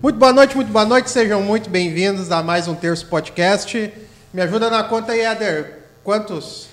[0.00, 3.92] Muito boa noite, muito boa noite, sejam muito bem-vindos a mais um Terço Podcast.
[4.32, 5.78] Me ajuda na conta aí, Eder.
[6.04, 6.68] Quantos?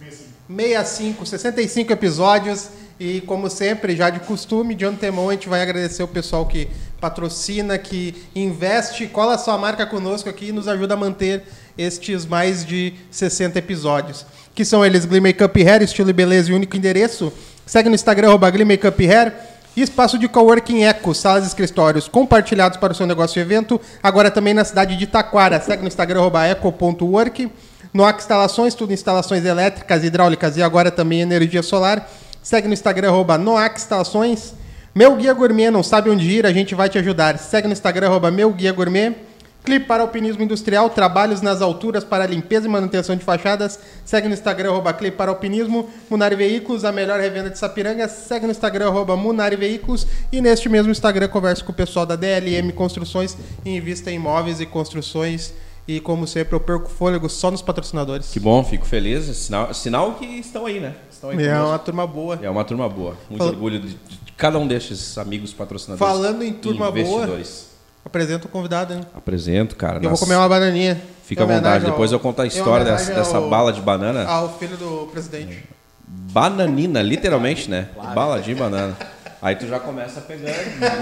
[0.00, 2.70] 65, 65 episódios.
[2.98, 6.70] E como sempre, já de costume, de antemão, a gente vai agradecer o pessoal que
[6.98, 11.42] patrocina, que investe, cola sua marca conosco aqui e nos ajuda a manter
[11.76, 14.24] estes mais de 60 episódios.
[14.54, 17.30] Que são eles Glee Makeup Hair, estilo e beleza e único endereço.
[17.66, 19.34] Segue no Instagram, arroba Makeup Hair.
[19.82, 23.80] Espaço de coworking Eco, salas e escritórios compartilhados para o seu negócio e evento.
[24.02, 25.60] Agora também na cidade de Taquara.
[25.60, 27.50] Segue no Instagram, eco.work.
[27.92, 32.08] Noac Instalações, tudo instalações elétricas, hidráulicas e agora também energia solar.
[32.42, 34.54] Segue no Instagram, arroba Noac Instalações.
[34.94, 37.38] Meu Guia Gourmet, não sabe onde ir, a gente vai te ajudar.
[37.38, 39.29] Segue no Instagram, Meu Guia Gourmet.
[39.64, 43.78] Clipe para Alpinismo Industrial, trabalhos nas alturas para limpeza e manutenção de fachadas.
[44.04, 45.88] Segue no Instagram, arroba Clipe para Alpinismo.
[46.08, 48.08] Munari Veículos, a melhor revenda de Sapiranga.
[48.08, 50.06] Segue no Instagram, arroba Munari Veículos.
[50.32, 54.60] E neste mesmo Instagram, converse com o pessoal da DLM Construções e invista em imóveis
[54.60, 55.52] e construções.
[55.86, 58.30] E como sempre, eu perco fôlego só nos patrocinadores.
[58.30, 59.24] Que bom, fico feliz.
[59.36, 60.94] Sinal, sinal que estão aí, né?
[61.10, 61.68] Estão aí É conosco.
[61.68, 62.38] uma turma boa.
[62.42, 63.16] É uma turma boa.
[63.28, 66.12] Muito Fal- orgulho de, de cada um destes amigos patrocinadores.
[66.12, 67.69] Falando em turma investidores.
[68.04, 69.00] Apresenta o convidado, hein?
[69.14, 69.96] Apresento, cara.
[69.98, 71.00] Eu vou nas- comer uma bananinha.
[71.24, 71.84] Fica à vontade.
[71.84, 74.24] ao- Depois eu conto a história dessa, homenagem dessa ao- bala de banana.
[74.26, 75.64] Ao filho do presidente.
[76.08, 77.88] Bananina, literalmente, né?
[78.14, 78.96] Bala de banana.
[79.42, 80.54] Aí tu já começa pegando,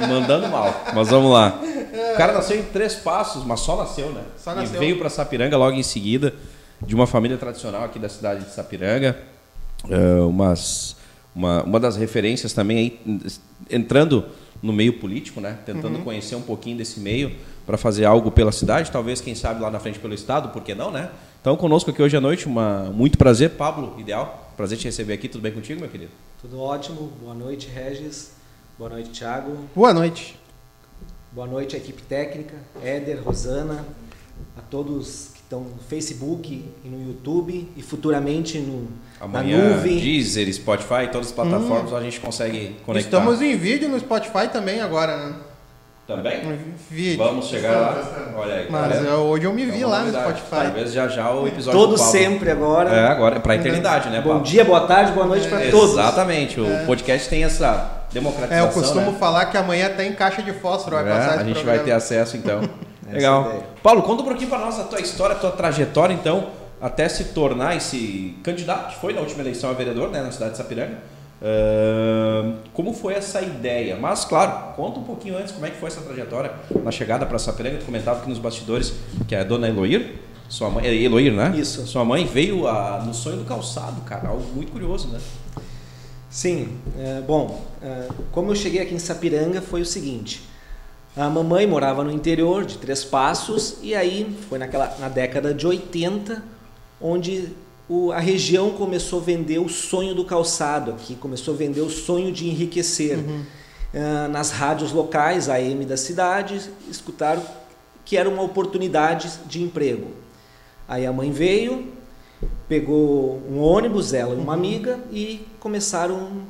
[0.09, 0.85] mandando mal.
[0.95, 1.59] Mas vamos lá.
[2.15, 4.21] O cara nasceu em três passos, mas só nasceu, né?
[4.37, 4.79] Só E nasceu.
[4.79, 6.35] veio para Sapiranga logo em seguida,
[6.81, 9.17] de uma família tradicional aqui da cidade de Sapiranga.
[9.91, 10.95] É, umas,
[11.35, 13.01] uma, uma das referências também aí,
[13.71, 14.25] entrando
[14.63, 15.59] no meio político, né?
[15.65, 17.33] Tentando conhecer um pouquinho desse meio
[17.67, 20.75] para fazer algo pela cidade, talvez, quem sabe, lá na frente pelo estado, por que
[20.75, 21.11] não, né?
[21.41, 24.53] Então, conosco aqui hoje à noite, uma, muito prazer, Pablo, ideal.
[24.57, 26.11] Prazer te receber aqui, tudo bem contigo, meu querido?
[26.41, 27.13] Tudo ótimo.
[27.21, 28.33] Boa noite, Regis.
[28.77, 29.57] Boa noite, Thiago.
[29.75, 30.39] Boa noite.
[31.31, 33.85] Boa noite, equipe técnica, Éder, Rosana,
[34.57, 38.87] a todos que estão no Facebook e no YouTube e futuramente no,
[39.21, 39.99] Amanhã, na nuvem.
[39.99, 43.17] Deezer, Spotify, todas as plataformas a gente consegue conectar.
[43.19, 45.35] Estamos em vídeo no Spotify também agora, né?
[46.07, 46.41] Também?
[46.91, 47.19] Vídeo.
[47.19, 48.33] Vamos chegar lá.
[48.37, 48.67] Olha aí.
[48.71, 49.09] Mas galera.
[49.11, 50.11] eu- hoje eu me É vi uma lá no.
[50.13, 50.51] Spotify.
[50.51, 52.91] Talvez já já o episódio Todo sempre agora.
[52.91, 54.45] É, agora é pra eternidade, né, Bom Pablo?
[54.45, 55.93] dia, boa tarde, boa noite para todos.
[55.93, 56.59] Exatamente.
[56.61, 59.19] O podcast tem essa É, democratização, eu costumo né?
[59.19, 61.77] falar que amanhã tem caixa de fósforo, vai É, passar a gente programa.
[61.77, 62.63] vai ter acesso então.
[63.13, 63.45] Legal.
[63.45, 63.63] é ideia.
[63.83, 66.49] Paulo, conta um pouquinho pra nós a tua história, a tua trajetória, então,
[66.81, 70.53] até se tornar esse candidato que foi na última eleição a vereador, né, na cidade
[70.53, 70.99] de Sapiranga.
[71.41, 73.97] Ahn, como foi essa ideia?
[73.97, 76.53] Mas, claro, conta um pouquinho antes como é que foi essa trajetória
[76.85, 77.79] na chegada para Sapiranga.
[77.79, 78.93] Tu comentava aqui nos bastidores
[79.27, 80.17] que a dona Eloir,
[80.49, 81.53] sua mãe, é Eloir, né?
[81.57, 81.87] Isso.
[81.87, 85.21] Sua mãe veio a- no sonho do calçado, cara, algo muito curioso, né?
[86.31, 90.43] Sim, é, bom, é, como eu cheguei aqui em Sapiranga foi o seguinte.
[91.19, 95.67] A mamãe morava no interior de Três Passos e aí foi naquela na década de
[95.67, 96.45] 80
[97.01, 97.49] onde
[97.89, 101.91] o- a região começou a vender o sonho do calçado aqui, começou a vender o
[101.91, 103.19] sonho de enriquecer.
[103.93, 107.43] É, nas rádios locais, AM da cidade, escutaram
[108.05, 110.09] que era uma oportunidade de emprego.
[110.87, 111.89] Aí a mãe veio,
[112.69, 116.43] pegou um ônibus, ela e uma amiga, e começaram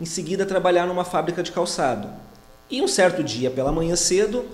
[0.00, 2.08] em seguida a trabalhar numa fábrica de calçado.
[2.72, 4.46] E um certo dia, pela manhã cedo,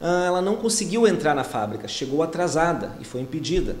[0.00, 3.76] ah, ela não conseguiu entrar na fábrica, chegou atrasada e foi impedida.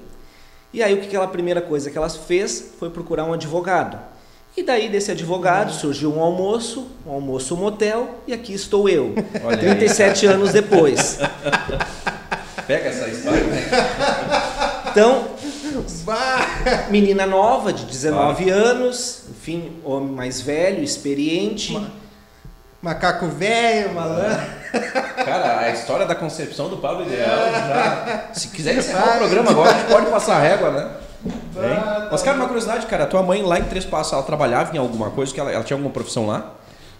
[0.72, 3.98] E aí o que aquela primeira coisa que ela fez foi procurar um advogado.
[4.56, 9.12] E daí desse advogado surgiu um almoço, um almoço motel, e aqui estou eu,
[9.42, 9.76] Olha aí.
[9.76, 11.18] 37 anos depois.
[12.68, 13.70] Pega essa história, né?
[14.92, 15.30] Então,
[16.90, 21.76] menina nova, de 19 anos, enfim, homem mais velho, experiente.
[22.82, 24.40] Macaco velho, malandro.
[25.16, 28.28] Cara, a história da concepção do Pablo Ideal já.
[28.32, 30.90] Se quiser encerrar o programa agora, a gente pode passar a régua, né?
[31.26, 32.08] Hein?
[32.10, 34.78] Mas, cara, uma curiosidade, cara, a tua mãe lá em Três Passos, ela trabalhava em
[34.78, 35.32] alguma coisa?
[35.32, 36.54] Que ela, ela tinha alguma profissão lá?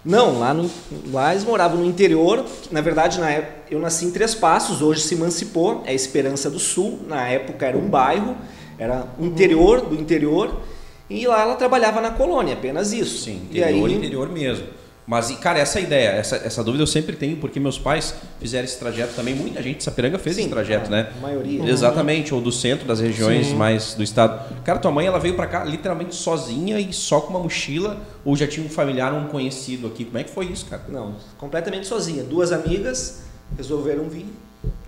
[0.05, 0.69] Não, lá, no,
[1.11, 2.45] lá eles moravam no interior.
[2.69, 6.59] Na verdade, na época, eu nasci em Três Passos, hoje se emancipou, é Esperança do
[6.59, 6.99] Sul.
[7.07, 8.37] Na época era um bairro,
[8.77, 10.61] era o interior do interior.
[11.09, 13.23] E lá ela trabalhava na colônia, apenas isso.
[13.23, 14.80] Sim, e interior, aí, interior mesmo.
[15.05, 18.65] Mas, e, cara, essa ideia, essa, essa dúvida eu sempre tenho, porque meus pais fizeram
[18.65, 19.33] esse trajeto também.
[19.33, 21.11] Muita gente de Sapiranga fez Sim, esse trajeto, a né?
[21.21, 21.67] maioria.
[21.69, 24.55] Exatamente, ou do centro das regiões mais do estado.
[24.63, 28.35] Cara, tua mãe ela veio pra cá literalmente sozinha e só com uma mochila, ou
[28.35, 30.05] já tinha um familiar, um conhecido aqui?
[30.05, 30.83] Como é que foi isso, cara?
[30.87, 32.23] Não, completamente sozinha.
[32.23, 33.23] Duas amigas
[33.57, 34.27] resolveram vir,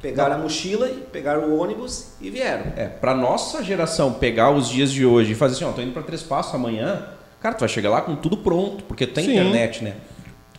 [0.01, 2.71] pegaram a mochila, e pegaram o ônibus e vieram.
[2.77, 5.91] É, pra nossa geração pegar os dias de hoje e fazer assim, ó, tô indo
[5.91, 7.07] pra Três Passos amanhã,
[7.43, 9.33] cara, tu vai chegar lá com tudo pronto, porque tem Sim.
[9.33, 9.95] internet, né?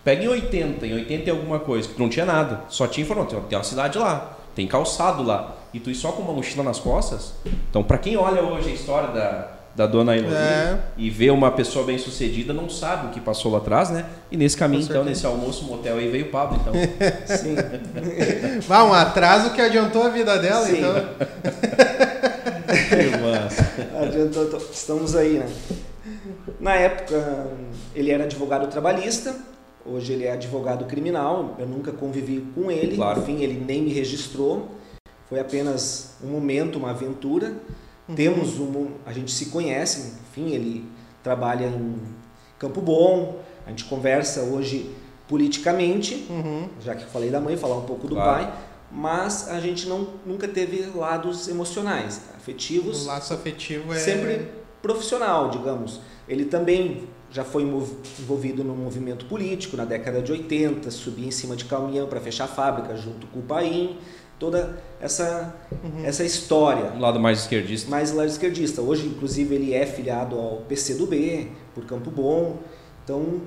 [0.05, 2.61] Pega em 80, em 80 e alguma coisa, que não tinha nada.
[2.69, 5.57] Só tinha informação, tem uma cidade lá, tem calçado lá.
[5.73, 7.33] E tu ir só com uma mochila nas costas.
[7.71, 10.79] Então, para quem olha hoje a história da, da dona Eloy é.
[10.99, 14.05] e vê uma pessoa bem sucedida, não sabe o que passou lá atrás, né?
[14.31, 16.75] E nesse caminho, então, nesse almoço motel aí veio o Pablo, então.
[17.35, 17.57] Sim.
[18.69, 20.79] Vá, um atraso que adiantou a vida dela, Sim.
[20.79, 20.95] então.
[22.67, 23.73] que massa.
[24.03, 25.47] Adiantou, estamos aí, né?
[26.61, 27.51] Na época,
[27.95, 29.35] ele era advogado trabalhista,
[29.85, 33.21] hoje ele é advogado criminal, eu nunca convivi com ele, claro.
[33.21, 34.69] enfim, ele nem me registrou,
[35.29, 37.55] foi apenas um momento, uma aventura.
[38.09, 38.15] Uhum.
[38.15, 40.85] Temos um, a gente se conhece, enfim, ele
[41.23, 41.99] trabalha em
[42.59, 44.91] Campo Bom, a gente conversa hoje
[45.27, 46.69] politicamente, uhum.
[46.81, 48.45] já que eu falei da mãe, falar um pouco do claro.
[48.45, 48.55] pai,
[48.93, 53.05] mas a gente não, nunca teve lados emocionais, afetivos.
[53.05, 54.49] O laço afetivo é sempre
[54.83, 56.01] profissional, digamos.
[56.29, 61.57] Ele também já foi envolvido no movimento político na década de 80, subia em cima
[61.57, 63.99] de caminhão para fechar a fábrica junto com o Paim,
[64.39, 66.05] toda essa uhum.
[66.05, 66.93] essa história.
[66.93, 67.91] Um lado mais esquerdista.
[67.91, 68.81] Mais lado esquerdista.
[68.83, 72.59] Hoje, inclusive, ele é filiado ao PCdoB, por Campo Bom.
[73.03, 73.43] Então,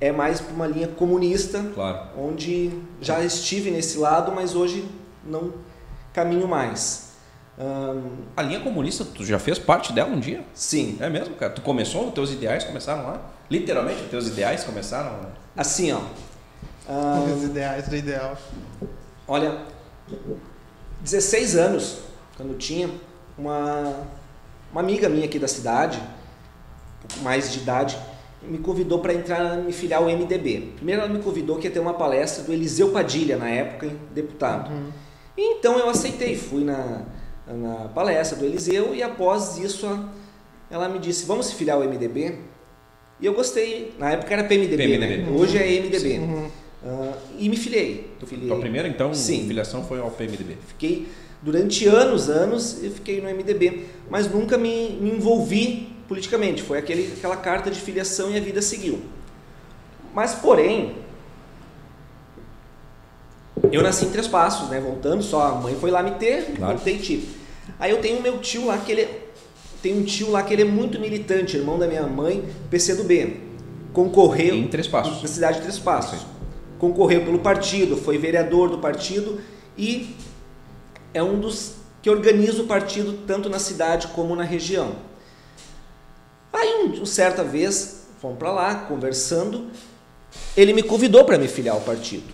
[0.00, 2.08] é mais para uma linha comunista, claro.
[2.18, 2.70] onde
[3.00, 4.84] já estive nesse lado, mas hoje
[5.24, 5.52] não
[6.12, 7.03] caminho mais.
[8.36, 10.44] A linha comunista, tu já fez parte dela um dia?
[10.52, 10.96] Sim.
[11.00, 11.52] É mesmo, cara?
[11.52, 13.30] Tu começou, os teus ideais começaram lá?
[13.50, 15.32] Literalmente, os teus ideais começaram lá?
[15.56, 16.00] Assim, ó.
[17.32, 18.36] os ideais do ideal.
[19.28, 19.58] Olha,
[21.00, 21.98] 16 anos,
[22.36, 22.90] quando tinha,
[23.38, 24.02] uma,
[24.72, 27.96] uma amiga minha aqui da cidade, um pouco mais de idade,
[28.42, 30.72] me convidou para entrar, me filiar ao MDB.
[30.76, 34.72] Primeiro ela me convidou que ia ter uma palestra do Eliseu Padilha, na época, deputado.
[34.72, 34.90] Uhum.
[35.36, 37.02] E então eu aceitei, fui na,
[37.46, 39.86] na palestra do Eliseu e após isso
[40.70, 42.38] ela me disse, vamos se filiar ao MDB?
[43.20, 45.16] E eu gostei, na época era PMDB, PMDB.
[45.18, 45.30] Né?
[45.30, 46.18] hoje é MDB.
[46.18, 46.50] Uhum.
[46.84, 48.10] Uh, e me filiei.
[48.26, 48.48] filiei.
[48.48, 49.46] Tua primeira, então, Sim.
[49.46, 50.56] filiação foi ao PMDB?
[50.66, 51.06] Fiquei
[51.40, 56.62] durante anos, anos, eu fiquei no MDB, mas nunca me, me envolvi politicamente.
[56.62, 59.00] Foi aquele, aquela carta de filiação e a vida seguiu.
[60.14, 60.96] Mas, porém,
[63.70, 64.80] eu nasci em Três Passos, né?
[64.80, 66.74] Voltando só, a mãe foi lá me ter, claro.
[66.74, 67.26] voltei tipo.
[67.78, 69.08] Aí eu tenho meu tio lá que ele
[69.82, 73.40] tem um tio lá que ele é muito militante, irmão da minha mãe, PCdoB.
[73.92, 75.22] Concorreu em Três Passos.
[75.22, 76.20] Na cidade de Três Passos.
[76.20, 76.34] Sim
[76.84, 79.40] concorreu pelo partido, foi vereador do partido
[79.76, 80.14] e
[81.12, 84.96] é um dos que organiza o partido tanto na cidade como na região.
[86.52, 89.68] Aí, um, certa vez, fomos para lá, conversando,
[90.56, 92.24] ele me convidou para me filiar ao partido.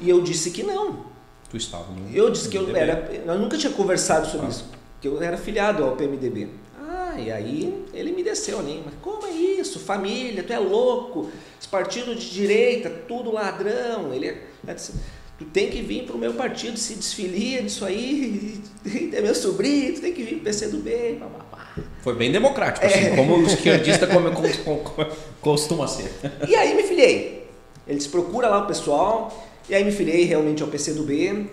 [0.00, 1.06] E eu disse que não.
[1.50, 3.10] Tu estava no Eu disse que eu era.
[3.24, 4.50] Eu nunca tinha conversado sobre ah.
[4.50, 4.68] isso,
[5.00, 6.48] que eu era filiado ao PMDB.
[6.80, 9.78] Ah, e aí ele me desceu nem, mas como é isso?
[9.78, 11.30] Família, tu é louco?
[11.58, 14.12] Esse partido de direita, tudo ladrão.
[14.12, 14.74] Ele é, é
[15.38, 18.60] tu tem que vir para o meu partido, se desfilia disso aí,
[19.12, 21.20] é meu sobrinho, tu tem que vir para o PCdoB.
[22.02, 23.16] Foi bem democrático, assim, é.
[23.16, 24.30] como o esquerdista como,
[25.40, 26.10] costuma ser.
[26.48, 27.46] E aí me filiei.
[27.86, 31.50] Eles procuram lá o pessoal, e aí me filiei realmente ao PCdoB,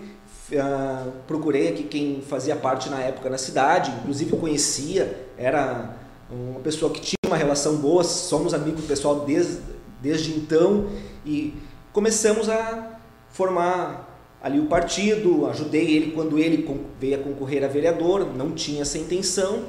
[0.52, 5.96] uh, procurei aqui quem fazia parte na época na cidade, inclusive conhecia, era
[6.30, 9.58] uma pessoa que tinha uma relação boa, somos amigos do pessoal desde,
[10.00, 10.88] desde então
[11.26, 11.54] e
[11.92, 12.98] começamos a
[13.30, 14.10] formar
[14.42, 16.68] ali o partido, ajudei ele quando ele
[17.00, 19.64] veio a concorrer a vereador, não tinha essa intenção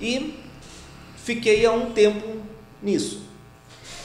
[0.00, 0.34] e
[1.16, 2.38] fiquei há um tempo
[2.82, 3.22] nisso.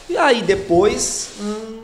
[0.09, 1.82] E aí depois hum,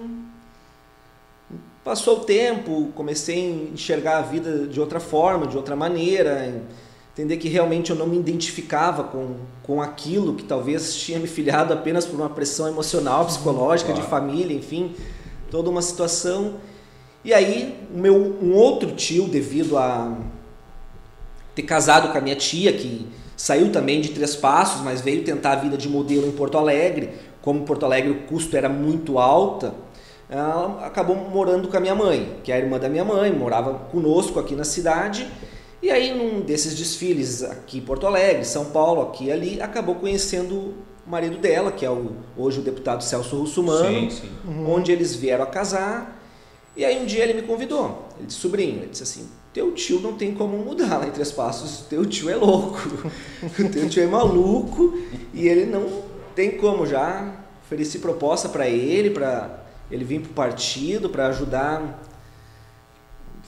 [1.84, 6.62] passou o tempo, comecei a enxergar a vida de outra forma, de outra maneira,
[7.14, 11.74] entender que realmente eu não me identificava com, com aquilo que talvez tinha me filiado
[11.74, 14.04] apenas por uma pressão emocional, psicológica, claro.
[14.04, 14.96] de família, enfim,
[15.52, 16.56] toda uma situação.
[17.24, 20.18] E aí, o meu, um outro tio, devido a
[21.54, 23.06] ter casado com a minha tia, que
[23.36, 27.10] saiu também de Três Passos, mas veio tentar a vida de modelo em Porto Alegre,
[27.42, 29.74] como em Porto Alegre o custo era muito alto,
[30.30, 33.74] ela acabou morando com a minha mãe, que é a irmã da minha mãe, morava
[33.92, 35.28] conosco aqui na cidade,
[35.82, 39.96] e aí, num desses desfiles aqui em Porto Alegre, São Paulo, aqui e ali, acabou
[39.96, 44.30] conhecendo o marido dela, que é o, hoje o deputado Celso Russumano, sim, sim.
[44.46, 44.74] Uhum.
[44.74, 46.22] onde eles vieram a casar.
[46.76, 48.08] E aí um dia ele me convidou.
[48.18, 51.32] Ele disse, sobrinho, ele disse assim, teu tio não tem como mudar lá em Três
[51.32, 52.78] Passos, teu tio é louco,
[53.72, 54.98] teu tio é maluco
[55.34, 56.04] e ele não
[56.36, 57.36] tem como já.
[57.66, 59.59] Ofereci proposta para ele, para
[59.90, 62.00] ele vir para o partido, para ajudar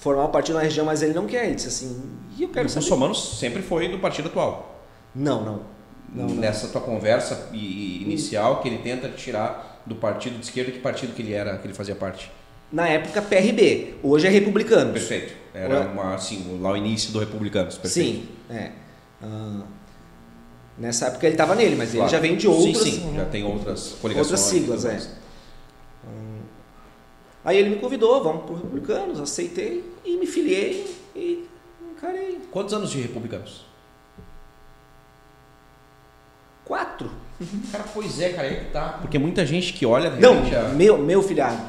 [0.01, 1.45] formar um partido na região, mas ele não quer.
[1.45, 2.01] Ele disse assim,
[2.35, 4.83] e eu quero e o Russomano sempre foi do partido atual?
[5.13, 5.61] Não, não.
[6.13, 6.71] não Nessa não.
[6.71, 11.33] tua conversa inicial, que ele tenta tirar do partido de esquerda, que partido que ele
[11.33, 12.31] era, que ele fazia parte?
[12.73, 13.95] Na época, PRB.
[14.01, 14.93] Hoje é Republicanos.
[14.93, 15.33] Perfeito.
[15.53, 17.77] Era uma, assim, lá o início do Republicanos.
[17.77, 18.21] Perfeito.
[18.21, 18.71] Sim, é.
[19.21, 19.63] Uh,
[20.79, 22.05] nessa época ele estava nele, mas claro.
[22.05, 22.77] ele já vem de outras.
[22.77, 24.31] Sim, sim, já tem outras coligações.
[24.31, 24.99] Outras siglas, é.
[27.43, 31.47] Aí ele me convidou, vamos para Republicanos, aceitei e me filiei e
[31.91, 32.39] encarei.
[32.51, 33.65] Quantos anos de Republicanos?
[36.63, 37.09] Quatro.
[37.71, 38.99] Cara, pois é, cara, aí tá.
[39.01, 40.11] Porque muita gente que olha.
[40.11, 40.69] Não, a...
[40.69, 41.59] meu, meu filhado.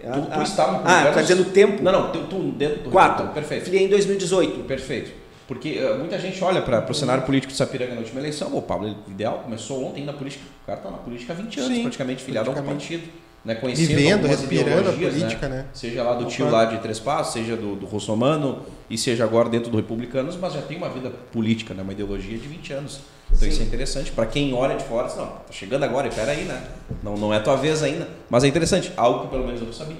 [0.00, 1.82] Tu, tu estava no Ah, tá dizendo tempo?
[1.82, 3.28] Não, não, tu, tu dentro do Quatro.
[3.28, 3.64] Perfeito.
[3.64, 4.64] Filiei em 2018.
[4.64, 5.12] Perfeito.
[5.46, 8.54] Porque uh, muita gente olha para o cenário político de Sapiranga na última eleição.
[8.56, 10.44] O Pablo, ideal, começou ontem na política.
[10.62, 13.08] O cara está na política há 20 anos, Sim, praticamente filiado ao partido.
[13.44, 15.10] Né, conhecendo Vivendo, respirando a né?
[15.10, 15.56] política, né?
[15.56, 15.66] né?
[15.74, 19.50] Seja lá do tio lá de Três Passos, seja do, do Russomano e seja agora
[19.50, 21.82] dentro do Republicanos, mas já tem uma vida política, né?
[21.82, 23.00] uma ideologia de 20 anos.
[23.26, 23.48] Então Sim.
[23.48, 24.12] isso é interessante.
[24.12, 26.62] Para quem olha de fora, diz, não, tá chegando agora, espera aí, né?
[27.02, 28.08] Não, não é tua vez ainda.
[28.30, 29.96] Mas é interessante, algo que pelo menos eu não sabia.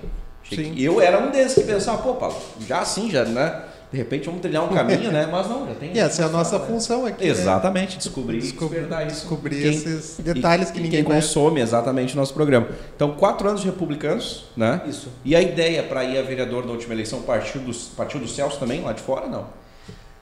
[0.49, 0.75] Sim.
[0.79, 2.37] Eu era um desses que pensava, pô, Paulo,
[2.67, 3.63] já assim, já, né?
[3.95, 5.29] De repente vamos trilhar um caminho, né?
[5.31, 5.93] Mas não, já tem.
[5.95, 6.67] E essa é a nossa né?
[6.67, 7.23] função aqui.
[7.23, 7.31] Né?
[7.31, 7.99] Exatamente, né?
[7.99, 9.21] descobrir Descobri, despertar isso.
[9.21, 12.67] Descobrir quem, esses detalhes que ninguém quem consome exatamente o nosso programa.
[12.97, 14.83] Então, quatro anos de republicanos, né?
[14.89, 15.11] Isso.
[15.25, 18.59] E a ideia para ir a vereador na última eleição partiu do, partiu do Celso
[18.59, 19.47] também, lá de fora, não?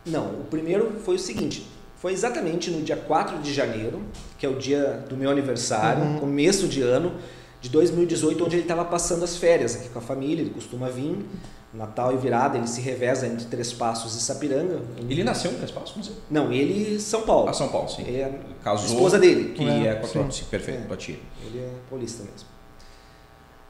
[0.05, 1.67] Não, o primeiro foi o seguinte.
[1.97, 4.03] Foi exatamente no dia 4 de janeiro,
[4.37, 6.19] que é o dia do meu aniversário, uhum.
[6.19, 7.15] começo de ano
[7.59, 11.25] de 2018, onde ele estava passando as férias aqui com a família, ele costuma vir
[11.73, 14.83] Natal e virada, ele se reveza entre Três Passos e Sapiranga.
[14.99, 16.11] Ele nasceu em Três Passos?
[16.31, 17.49] Não, não ele São Paulo.
[17.49, 18.03] Ah, São Paulo, sim.
[18.03, 19.55] Ele é Casou, esposa dele.
[19.55, 21.19] Que é, é com a tua, sim, perfeito, é, tua tia.
[21.47, 22.47] Ele é paulista mesmo.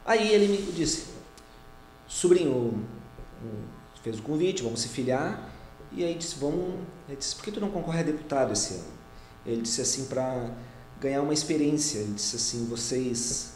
[0.05, 1.07] Aí ele me disse,
[2.09, 2.85] sobrinho,
[4.03, 5.49] fez o convite, vamos se filiar.
[5.93, 6.81] E aí disse, vamos...
[7.09, 8.85] Ele disse, por que tu não concorre a deputado esse ano?
[9.47, 10.51] Ele disse assim, para
[11.01, 12.01] ganhar uma experiência.
[12.01, 13.53] Ele disse assim, vocês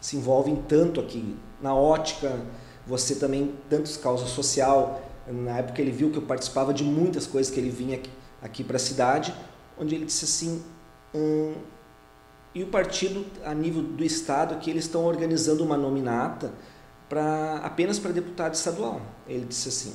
[0.00, 2.40] se envolvem tanto aqui na ótica
[2.86, 7.52] você também, tanto causa social, na época ele viu que eu participava de muitas coisas
[7.52, 8.10] que ele vinha aqui,
[8.42, 9.34] aqui para a cidade,
[9.78, 10.62] onde ele disse assim,
[11.14, 11.54] hum,
[12.54, 16.52] e o partido a nível do estado que eles estão organizando uma nominata
[17.08, 19.00] para apenas para deputado estadual.
[19.26, 19.94] Ele disse assim,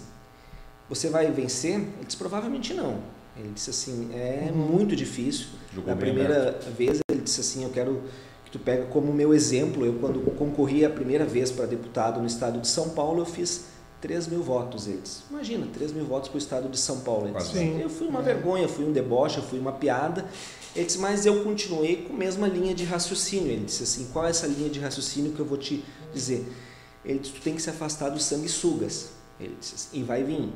[0.89, 1.75] você vai vencer?
[1.75, 3.01] Ele disse provavelmente não.
[3.37, 4.57] Ele disse assim, é uhum.
[4.57, 5.47] muito difícil.
[5.85, 8.03] Na primeira vez ele disse assim, eu quero
[8.49, 12.25] que tu pega como meu exemplo, eu quando concorri a primeira vez para deputado no
[12.25, 13.65] estado de São Paulo, eu fiz
[14.01, 15.23] 3 mil votos, eles.
[15.29, 17.27] Imagina, 3 mil votos para o estado de São Paulo.
[17.27, 17.53] Eles.
[17.79, 20.25] Eu fui uma vergonha, fui um deboche, fui uma piada.
[20.75, 23.51] Ele disse, mas eu continuei com a mesma linha de raciocínio.
[23.51, 26.47] Ele disse assim, qual é essa linha de raciocínio que eu vou te dizer?
[27.03, 29.09] Ele disse, tu tem que se afastar dos sanguessugas.
[29.39, 30.49] Ele disse assim, e vai vir.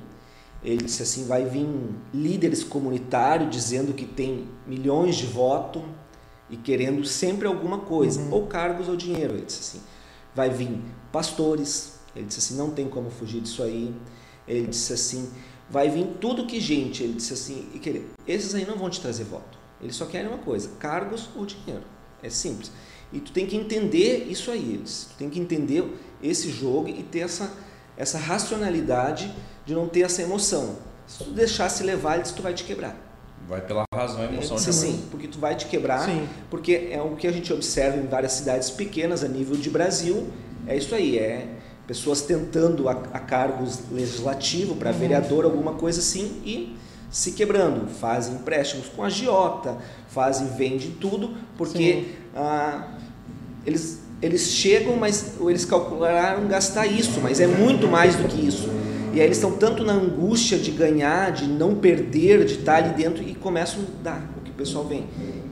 [0.63, 1.67] Ele disse assim, vai vir
[2.13, 5.83] líderes comunitários dizendo que tem milhões de votos,
[6.49, 8.33] e querendo sempre alguma coisa, uhum.
[8.33, 9.33] ou cargos ou dinheiro.
[9.33, 9.81] Ele disse assim:
[10.35, 10.79] vai vir
[11.11, 11.99] pastores.
[12.15, 13.93] Ele disse assim: não tem como fugir disso aí.
[14.47, 15.31] Ele disse assim:
[15.69, 17.03] vai vir tudo que gente.
[17.03, 18.11] Ele disse assim: e querer.
[18.27, 19.57] Esses aí não vão te trazer voto.
[19.81, 21.83] Eles só querem uma coisa: cargos ou dinheiro.
[22.21, 22.71] É simples.
[23.11, 24.73] E tu tem que entender isso aí.
[24.73, 25.09] Eles.
[25.11, 25.85] Tu tem que entender
[26.21, 27.51] esse jogo e ter essa,
[27.97, 29.33] essa racionalidade
[29.65, 30.77] de não ter essa emoção.
[31.05, 33.12] Se tu deixar se levar, ele disse, tu vai te quebrar.
[33.47, 34.57] Vai pela razão e emoção.
[34.57, 36.27] Sim, sim, porque tu vai te quebrar, sim.
[36.49, 40.27] porque é o que a gente observa em várias cidades pequenas a nível de Brasil,
[40.65, 41.47] é isso aí, é
[41.85, 44.97] pessoas tentando a, a cargos legislativos para uhum.
[44.97, 46.77] vereador, alguma coisa assim, e
[47.11, 52.87] se quebrando, fazem empréstimos com a Giota, fazem, vendem tudo, porque ah,
[53.65, 58.69] eles, eles chegam, mas eles calcularam gastar isso, mas é muito mais do que isso.
[59.13, 62.95] E aí eles estão tanto na angústia de ganhar, de não perder, de estar ali
[62.95, 65.05] dentro e começam a dar o que o pessoal vem.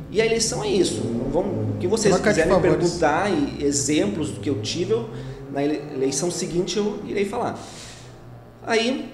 [0.10, 1.02] E a eleição é isso.
[1.32, 5.10] Vamos, o que vocês quiserem me perguntar e exemplos do que eu tive, eu,
[5.52, 7.58] na eleição seguinte eu irei falar.
[8.66, 9.14] Aí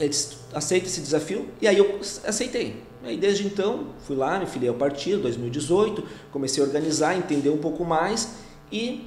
[0.00, 2.82] eles aceitam esse desafio e aí eu aceitei.
[3.04, 7.58] Aí desde então fui lá, me filiei ao partido, 2018, comecei a organizar, entender um
[7.58, 8.30] pouco mais
[8.72, 9.06] e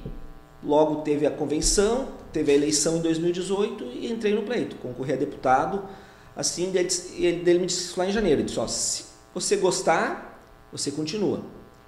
[0.62, 5.16] logo teve a convenção, teve a eleição em 2018 e entrei no pleito, concorri a
[5.16, 5.84] deputado.
[6.36, 6.88] Assim, ele,
[7.18, 10.38] ele me disse lá em janeiro, ele disse, ó, se você gostar,
[10.70, 11.40] você continua.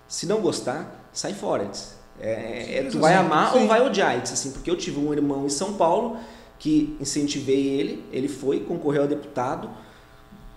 [0.08, 1.66] Se não gostar, sai fora.
[1.66, 3.60] Disse, é, é, tu vai amar sim.
[3.60, 4.12] ou vai odiar?
[4.12, 6.16] Ele disse assim, porque eu tive um irmão em São Paulo
[6.58, 9.70] que incentivei ele, ele foi, concorreu a deputado,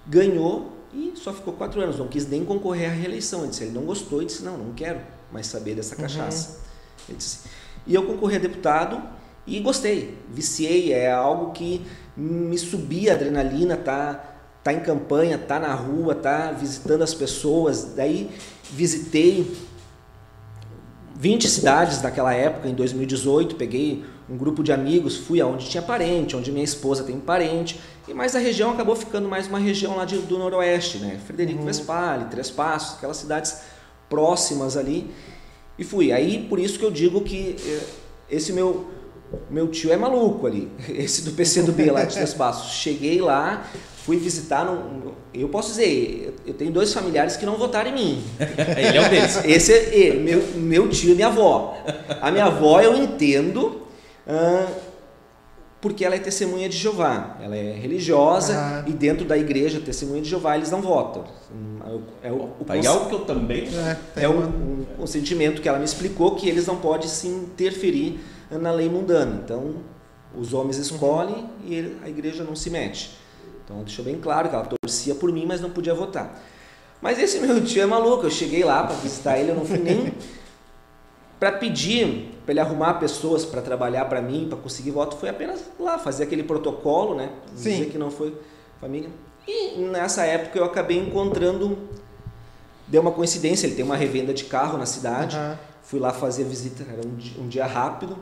[0.07, 3.41] ganhou e só ficou quatro anos, não quis nem concorrer à reeleição.
[3.41, 5.01] Ele disse, ele não gostou, ele disse, não, não quero
[5.33, 6.01] mais saber dessa uhum.
[6.01, 6.49] cachaça.
[6.49, 6.57] Uhum.
[7.09, 7.39] Ele disse,
[7.85, 9.20] e eu concorri a deputado
[9.51, 11.81] e gostei, viciei, é algo que
[12.15, 14.23] me subia a adrenalina, tá,
[14.63, 17.93] tá em campanha, tá na rua, tá visitando as pessoas.
[17.95, 18.29] Daí
[18.71, 19.51] visitei
[21.15, 26.35] 20 cidades naquela época, em 2018, peguei um grupo de amigos, fui aonde tinha parente,
[26.37, 30.05] onde minha esposa tem parente, e mais a região acabou ficando mais uma região lá
[30.05, 31.19] de, do noroeste, né?
[31.25, 31.65] Frederico uhum.
[31.65, 33.61] Vespali, Três Passos, aquelas cidades
[34.09, 35.11] próximas ali.
[35.77, 36.11] E fui.
[36.11, 37.83] Aí por isso que eu digo que eh,
[38.29, 39.00] esse meu
[39.49, 42.73] meu tio é maluco ali, esse do PC do B lá de Três Passos.
[42.73, 43.65] Cheguei lá,
[44.05, 44.67] fui visitar,
[45.33, 48.23] eu posso dizer, eu tenho dois familiares que não votaram em mim.
[48.77, 49.41] ele é um deles.
[49.45, 51.77] Esse é ele, meu, meu tio e minha avó.
[52.21, 53.81] A minha avó eu entendo,
[55.79, 57.37] porque ela é testemunha de Jeová.
[57.41, 58.83] Ela é religiosa ah.
[58.87, 61.23] e dentro da igreja, testemunha de Jeová, eles não votam.
[62.23, 63.67] É o, o, tá é algo que eu também.
[64.15, 68.19] É, é um, um consentimento que ela me explicou que eles não podem se interferir
[68.57, 69.41] na lei mundana.
[69.43, 69.75] Então,
[70.35, 73.17] os homens escolhem e a igreja não se mete.
[73.63, 76.41] Então, deixou bem claro que ela torcia por mim, mas não podia votar.
[77.01, 78.25] Mas esse meu tio é maluco.
[78.25, 80.13] Eu cheguei lá para visitar ele, eu não fui nem
[81.41, 85.63] para pedir para ele arrumar pessoas para trabalhar para mim, para conseguir voto, foi apenas
[85.79, 87.31] lá fazer aquele protocolo, né?
[87.51, 87.89] Dizer Sim.
[87.89, 88.37] que não foi
[88.79, 89.09] família.
[89.47, 91.77] E nessa época eu acabei encontrando,
[92.87, 95.35] deu uma coincidência, ele tem uma revenda de carro na cidade.
[95.35, 95.55] Uhum.
[95.81, 98.15] Fui lá fazer a visita, era um dia, um dia rápido.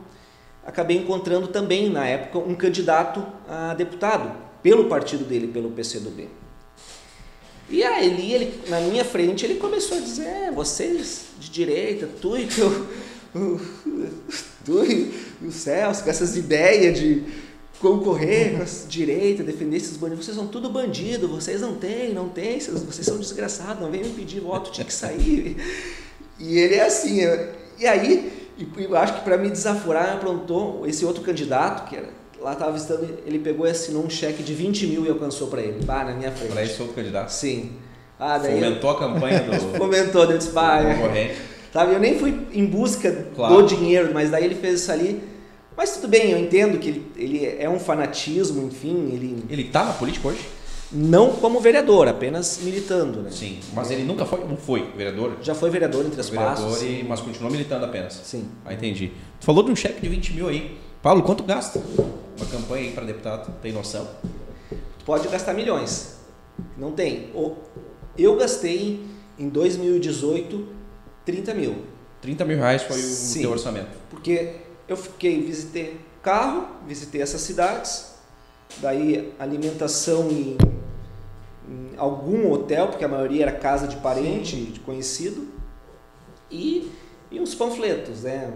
[0.64, 4.30] Acabei encontrando também, na época, um candidato a deputado,
[4.62, 6.28] pelo partido dele, pelo PCdoB.
[7.68, 12.36] E aí, ele, na minha frente, ele começou a dizer: é, vocês de direita, tu
[12.36, 12.88] e teu
[14.64, 17.22] tu e o Celso, com essas ideias de
[17.80, 20.26] concorrer com a direita, defender esses bandidos.
[20.26, 24.10] Vocês são tudo bandido, vocês não têm, não têm, vocês são desgraçados, não vem me
[24.10, 25.56] pedir voto, tinha que sair.
[26.38, 27.20] E ele é assim.
[27.78, 28.39] E aí,
[28.78, 32.08] eu acho que para me desaforar, aprontou esse outro candidato, que era,
[32.40, 35.60] lá estava visitando, ele pegou e assinou um cheque de 20 mil e alcançou para
[35.60, 36.52] ele, bah, na minha frente.
[36.52, 37.30] Para esse outro candidato?
[37.30, 37.72] Sim.
[38.18, 38.96] Ah, Fomentou eu...
[38.96, 39.52] a campanha do.
[39.78, 40.80] Fomentou, eu disse, pá,
[41.72, 41.94] Sabe?
[41.94, 43.62] Eu nem fui em busca claro.
[43.62, 45.22] do dinheiro, mas daí ele fez isso ali.
[45.76, 49.10] Mas tudo bem, eu entendo que ele, ele é um fanatismo, enfim.
[49.12, 50.40] Ele ele está na política hoje?
[50.92, 53.22] Não como vereador, apenas militando.
[53.22, 53.30] Né?
[53.30, 55.36] Sim, mas ele nunca foi, não foi vereador?
[55.40, 56.82] Já foi vereador em Três vereador.
[56.82, 58.20] E, mas continuou militando apenas?
[58.24, 58.48] Sim.
[58.64, 59.12] Ah, entendi.
[59.38, 60.78] Tu falou de um cheque de 20 mil aí.
[61.00, 61.80] Paulo, quanto gasta
[62.36, 63.54] uma campanha aí para deputado?
[63.62, 64.06] Tem noção?
[65.04, 66.16] Pode gastar milhões.
[66.76, 67.30] Não tem.
[68.18, 69.06] Eu gastei
[69.38, 70.68] em 2018
[71.24, 71.76] 30 mil.
[72.20, 73.88] 30 mil reais foi Sim, o teu orçamento?
[74.10, 74.56] Porque
[74.88, 78.14] eu fiquei, visitei carro, visitei essas cidades,
[78.78, 80.56] daí alimentação em,
[81.68, 84.64] em algum hotel, porque a maioria era casa de parente, Sim.
[84.72, 85.48] de conhecido,
[86.50, 86.90] e,
[87.30, 88.52] e uns panfletos, né?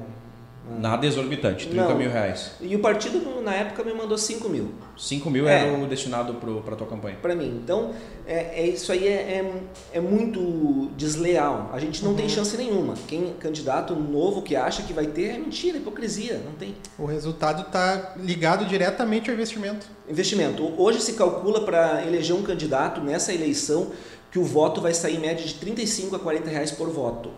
[0.66, 1.98] Nada exorbitante, 30 Não.
[1.98, 2.53] mil reais.
[2.59, 4.72] E o partido, na época, me mandou 5 mil.
[4.96, 5.68] 5 mil é.
[5.68, 7.18] era o destinado para a tua campanha?
[7.20, 7.61] Para mim.
[7.62, 7.92] Então,
[8.27, 9.53] é, é isso aí é, é,
[9.92, 11.70] é, muito desleal.
[11.70, 12.16] A gente não uhum.
[12.16, 12.94] tem chance nenhuma.
[13.07, 16.40] Quem candidato novo que acha que vai ter é mentira, hipocrisia.
[16.42, 16.74] Não tem.
[16.98, 19.87] O resultado está ligado diretamente ao investimento.
[20.09, 20.72] Investimento.
[20.79, 23.92] Hoje se calcula para eleger um candidato nessa eleição
[24.31, 27.31] que o voto vai sair em média de 35 a 40 reais por voto.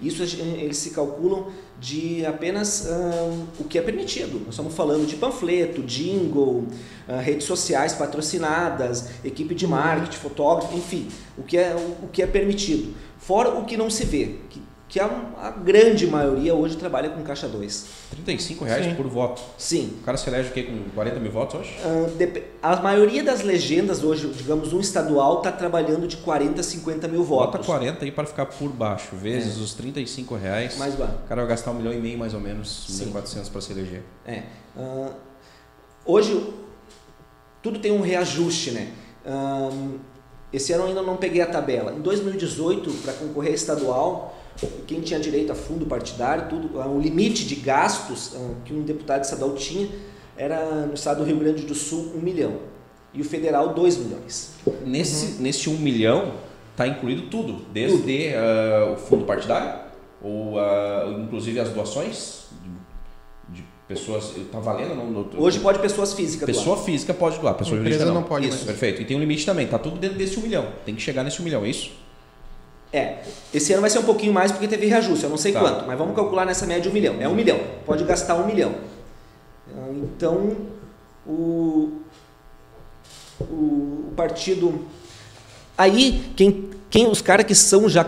[0.00, 4.40] Isso eles se calculam de apenas uh, o que é permitido.
[4.40, 6.66] Nós estamos falando de panfleto, jingle,
[7.08, 12.22] uh, redes sociais patrocinadas, equipe de marketing, fotógrafo, enfim, o que é, o, o que
[12.22, 12.94] é permitido.
[13.18, 17.22] Fora o que não se vê, que que a, a, grande maioria hoje trabalha com
[17.22, 17.86] caixa 2.
[18.10, 18.94] 35 reais Sim.
[18.96, 19.40] por voto.
[19.56, 19.98] Sim.
[20.00, 20.64] O cara se elege o quê?
[20.64, 21.76] Com 40 mil votos hoje?
[21.78, 27.06] Uh, a maioria das legendas hoje, digamos, um estadual está trabalhando de 40 a 50
[27.06, 27.60] mil votos.
[27.60, 29.62] Bota 40 aí para ficar por baixo, vezes é.
[29.62, 30.76] os 35 reais.
[30.76, 31.14] Mais baixo.
[31.24, 34.02] O cara vai gastar um milhão e meio mais ou menos, 1.400 para se eleger.
[34.26, 34.42] É.
[34.76, 35.12] Uh,
[36.04, 36.52] hoje
[37.62, 38.92] tudo tem um reajuste, né?
[39.24, 40.00] Uh,
[40.52, 41.92] esse ano eu ainda não peguei a tabela.
[41.92, 44.36] Em 2018, para concorrer estadual,
[44.86, 49.24] quem tinha direito a fundo partidário, tudo, o limite de gastos ah, que um deputado
[49.24, 49.88] estadual tinha
[50.36, 52.70] era no estado do Rio Grande do Sul um milhão
[53.12, 54.54] e o federal dois milhões.
[54.84, 55.42] Nesse, uhum.
[55.42, 56.34] nesse um milhão
[56.72, 58.08] está incluído tudo, desde tudo.
[58.08, 59.80] Uh, o fundo partidário,
[60.22, 62.44] ou uh, inclusive as doações
[63.48, 64.36] de, de pessoas.
[64.36, 64.94] Está valendo?
[64.94, 66.86] Não, não, Hoje pode pessoas físicas Pessoa doar.
[66.86, 68.14] física pode doar, pessoa jurídica não.
[68.14, 68.48] não pode.
[68.48, 69.02] Isso, perfeito.
[69.02, 70.66] E tem um limite também, está tudo dentro desse um milhão.
[70.84, 71.92] Tem que chegar nesse um milhão, é isso?
[72.92, 73.18] É,
[73.54, 75.60] esse ano vai ser um pouquinho mais porque teve reajuste, eu não sei tá.
[75.60, 77.16] quanto, mas vamos calcular nessa média um milhão.
[77.20, 78.74] É um milhão, pode gastar um milhão.
[79.94, 80.56] Então,
[81.26, 82.00] o,
[83.40, 84.84] o partido.
[85.80, 88.04] Aí, quem quem os caras que são já,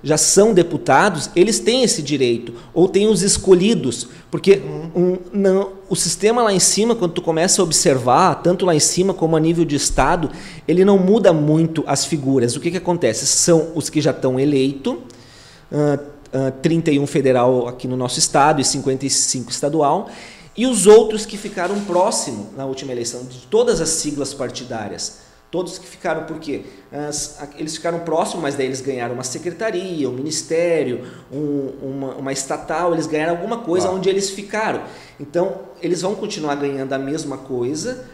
[0.00, 4.62] já são deputados, eles têm esse direito, ou têm os escolhidos, porque
[4.94, 8.80] um, não, o sistema lá em cima, quando tu começa a observar, tanto lá em
[8.80, 10.30] cima como a nível de Estado,
[10.68, 12.54] ele não muda muito as figuras.
[12.54, 13.26] O que, que acontece?
[13.26, 18.64] São os que já estão eleitos, uh, uh, 31 federal aqui no nosso estado e
[18.64, 20.08] 55 estadual,
[20.56, 25.25] e os outros que ficaram próximo na última eleição, de todas as siglas partidárias.
[25.50, 26.62] Todos que ficaram, por quê?
[26.92, 32.32] As, eles ficaram próximos, mas daí eles ganharam uma secretaria, um ministério, um, uma, uma,
[32.32, 34.82] estatal, eles ganharam alguma coisa onde eles ficaram.
[35.20, 38.06] Então, eles vão continuar ganhando a mesma coisa,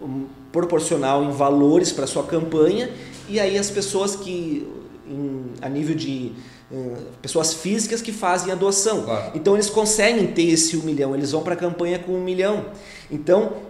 [0.00, 2.90] um, proporcional em valores para sua campanha,
[3.28, 4.66] e aí as pessoas que,
[5.06, 6.32] em, a nível de
[6.70, 9.02] uh, pessoas físicas que fazem a doação.
[9.02, 9.32] Claro.
[9.34, 12.66] Então, eles conseguem ter esse um milhão, eles vão para a campanha com um milhão.
[13.10, 13.67] Então,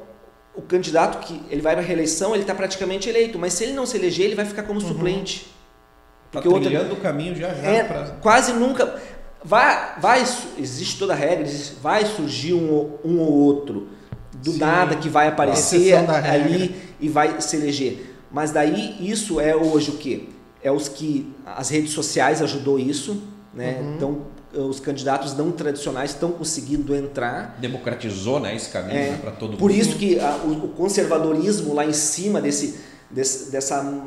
[0.59, 3.75] o candidato que ele vai para a reeleição, ele está praticamente eleito, mas se ele
[3.75, 4.88] não se eleger, ele vai ficar como uhum.
[4.88, 5.47] suplente.
[6.33, 7.62] Tá Porque outra, o caminho já já.
[7.62, 8.05] É, pra...
[8.21, 9.01] Quase nunca.
[9.42, 10.25] Vai, vai,
[10.59, 11.47] existe toda a regra,
[11.81, 13.88] vai surgir um, um ou outro
[14.35, 14.59] do Sim.
[14.59, 18.16] nada que vai aparecer ali e vai se eleger.
[18.29, 20.29] Mas daí isso é hoje o que?
[20.61, 23.23] É os que as redes sociais ajudou isso,
[23.55, 23.79] né?
[23.81, 23.94] Uhum.
[23.94, 24.23] Então
[24.55, 27.57] os candidatos não tradicionais estão conseguindo entrar.
[27.61, 29.59] Democratizou né, esse caminho é, né, para todo por mundo.
[29.59, 32.81] Por isso que a, o, o, conservadorismo lá em cima desse,
[33.11, 34.03] desse, dessa,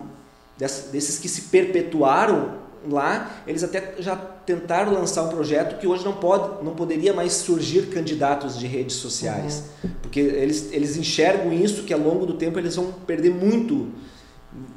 [0.58, 6.04] dessa, desses que se perpetuaram lá, eles até já tentaram lançar um projeto que hoje
[6.04, 9.92] não pode, não poderia mais surgir candidatos de redes sociais, uhum.
[10.02, 13.90] porque eles, eles enxergam isso que ao longo do tempo eles vão perder muito,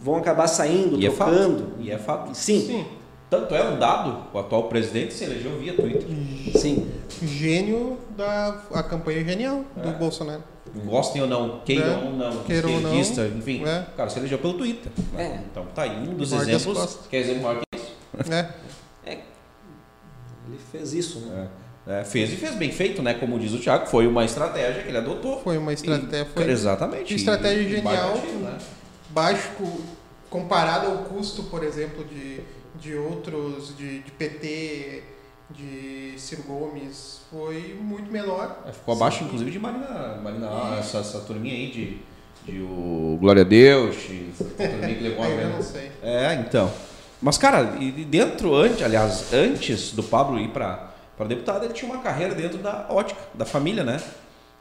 [0.02, 1.62] vão acabar saindo, e trocando.
[1.62, 1.80] É fato.
[1.80, 2.34] E é fato.
[2.34, 2.66] Sim.
[2.66, 2.86] Sim.
[3.30, 6.04] Tanto é um dado, o atual presidente se elegeu via Twitter.
[6.56, 6.90] Sim.
[7.22, 9.92] Gênio da a campanha genial do é.
[9.92, 10.42] Bolsonaro.
[10.84, 12.04] Gostem ou não, queiram é.
[12.04, 13.38] ou não, queiram esquerdista, ou não.
[13.38, 13.64] enfim.
[13.64, 13.86] É.
[13.96, 14.90] Cara, se elegeu pelo Twitter.
[15.16, 15.38] É.
[15.50, 16.98] Então tá aí um dos exemplos.
[17.10, 18.32] Quer exemplo maior que isso?
[18.32, 18.48] É.
[19.06, 19.18] é.
[20.48, 21.48] Ele fez isso, né?
[21.60, 21.64] É.
[21.86, 23.12] É, fez e fez bem feito, né?
[23.12, 25.40] Como diz o Thiago, foi uma estratégia que ele adotou.
[25.40, 26.24] Foi uma estratégia.
[26.32, 27.14] Foi exatamente.
[27.14, 28.58] Estratégia e, genial, e né?
[29.10, 29.50] baixo
[30.34, 32.42] comparado ao custo, por exemplo, de
[32.74, 35.02] de outros, de, de PT,
[35.50, 38.58] de Ciro Gomes, foi muito menor.
[38.66, 39.24] É, ficou abaixo, Sim.
[39.26, 41.98] inclusive, de Marina, Marina essa, essa turminha aí de,
[42.44, 43.96] de o Glória a Deus,
[44.36, 45.92] turminha que levou a Eu não sei.
[46.02, 46.70] É, então.
[47.22, 51.88] Mas, cara, e dentro, antes, aliás, antes do Pablo ir para para deputado, ele tinha
[51.88, 54.02] uma carreira dentro da ótica, da família, né?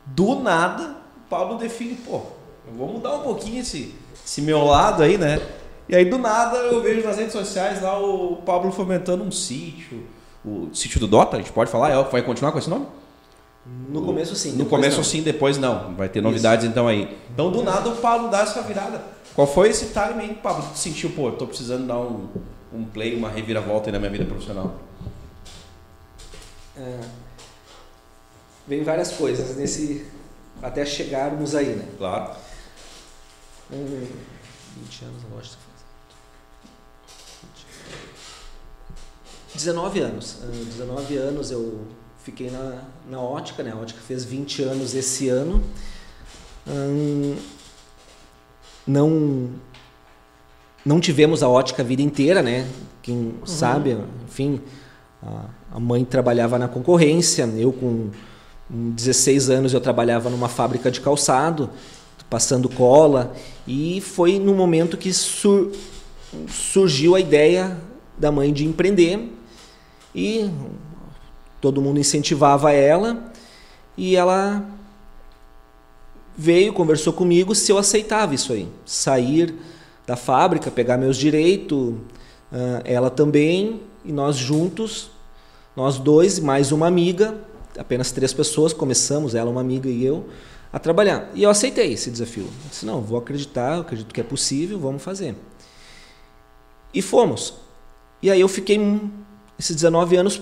[0.06, 2.22] Do nada, o Pablo define, pô,
[2.68, 5.42] eu vou mudar um pouquinho esse, esse meu lado aí, né?
[5.88, 10.04] E aí do nada eu vejo nas redes sociais lá o Pablo fomentando um sítio.
[10.46, 11.89] O sítio do Dota, a gente pode falar?
[11.91, 12.86] É, vai continuar com esse nome?
[13.65, 14.54] No começo sim.
[14.54, 15.04] No começo não.
[15.04, 15.96] sim, depois não.
[15.96, 16.72] Vai ter novidades Isso.
[16.72, 17.17] então aí.
[17.34, 19.02] Então do nada o Pablo dá essa virada.
[19.34, 20.65] Qual foi esse timing, Pablo?
[20.74, 22.28] Tu sentiu, pô, tô precisando dar um,
[22.74, 24.76] um play, uma reviravolta aí na minha vida profissional?
[26.76, 27.00] É,
[28.67, 30.06] vem várias coisas nesse.
[30.62, 31.86] até chegarmos aí, né?
[31.98, 32.32] Claro.
[33.72, 34.08] Um,
[34.82, 35.58] 20 anos, eu acho
[39.56, 40.38] 19 anos.
[40.66, 41.82] 19 ah, anos eu
[42.24, 43.72] fiquei na, na ótica, né?
[43.72, 45.63] A ótica fez 20 anos esse ano.
[46.68, 47.36] Hum,
[48.88, 49.50] não
[50.86, 52.68] não tivemos a ótica a vida inteira, né?
[53.02, 53.46] Quem uhum.
[53.46, 54.62] sabe, enfim,
[55.22, 58.10] a, a, mãe trabalhava na concorrência, eu com
[58.70, 61.70] 16 anos eu trabalhava numa fábrica de calçado,
[62.30, 63.34] passando cola,
[63.66, 65.72] e foi no momento que sur,
[66.50, 67.78] surgiu a ideia
[68.18, 69.32] da mãe de empreender
[70.13, 70.49] e
[71.60, 73.32] todo mundo incentivava ela
[73.97, 74.65] e ela
[76.36, 78.67] veio, conversou comigo se eu aceitava isso aí.
[78.86, 79.56] Sair
[80.06, 81.95] da fábrica, pegar meus direitos,
[82.84, 85.10] ela também, e nós juntos,
[85.76, 87.38] nós dois, mais uma amiga,
[87.78, 90.28] apenas três pessoas, começamos, ela, uma amiga e eu,
[90.71, 91.30] a trabalhar.
[91.34, 92.43] E eu aceitei esse desafio.
[92.43, 95.36] Eu disse, não, vou acreditar, acredito que é possível, vamos fazer.
[96.93, 97.56] E fomos.
[98.21, 98.78] E aí eu fiquei
[99.58, 100.42] esses 19 anos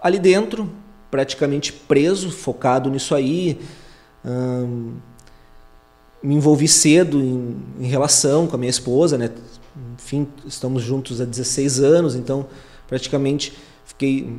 [0.00, 0.70] ali dentro,
[1.10, 3.58] praticamente preso, focado nisso aí.
[4.24, 4.94] Hum,
[6.22, 9.30] me envolvi cedo em, em, relação com a minha esposa, né?
[9.94, 12.46] Enfim, estamos juntos há 16 anos, então
[12.88, 14.38] praticamente fiquei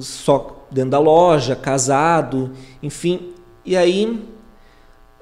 [0.00, 2.52] só dentro da loja, casado,
[2.82, 3.32] enfim.
[3.64, 4.24] E aí,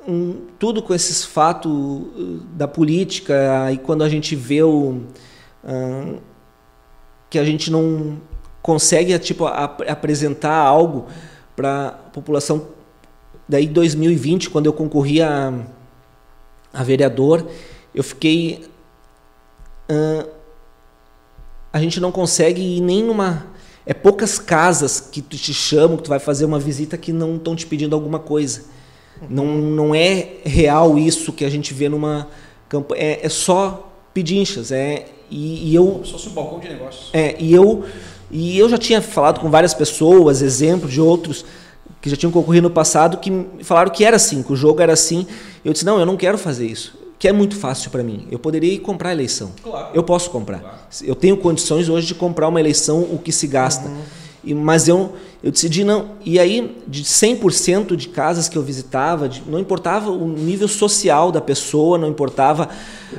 [0.06, 5.02] um, tudo com esses fatos uh, da política, aí quando a gente vê o.
[7.32, 8.20] que a gente não
[8.60, 11.06] consegue tipo ap apresentar algo
[11.56, 12.68] para a população.
[13.48, 15.50] Daí 2020, quando eu concorri a,
[16.74, 17.46] a vereador,
[17.94, 18.66] eu fiquei
[19.90, 20.28] uh,
[21.72, 23.46] a gente não consegue ir nem numa
[23.86, 27.36] é poucas casas que tu te chamam, que tu vai fazer uma visita que não
[27.36, 28.64] estão te pedindo alguma coisa.
[29.26, 32.28] Não, não é real isso que a gente vê numa
[32.68, 33.02] campanha.
[33.02, 34.70] É, é só pedinchas.
[34.70, 35.86] É, e, e eu.
[35.86, 37.08] Como se fosse um balcão de negócios.
[37.12, 37.84] É, e eu
[38.30, 41.44] E eu já tinha falado com várias pessoas, exemplos de outros
[42.00, 44.92] que já tinham concorrido no passado, que falaram que era assim, que o jogo era
[44.92, 45.26] assim.
[45.64, 48.26] Eu disse: não, eu não quero fazer isso que é muito fácil para mim.
[48.32, 49.52] Eu poderia ir comprar a eleição.
[49.62, 49.90] Claro.
[49.94, 50.58] Eu posso comprar.
[50.58, 50.78] Claro.
[51.04, 53.88] Eu tenho condições hoje de comprar uma eleição o que se gasta.
[53.88, 54.02] Uhum.
[54.42, 56.16] E, mas eu, eu decidi não.
[56.24, 61.30] E aí, de 100% de casas que eu visitava, de, não importava o nível social
[61.30, 62.68] da pessoa, não importava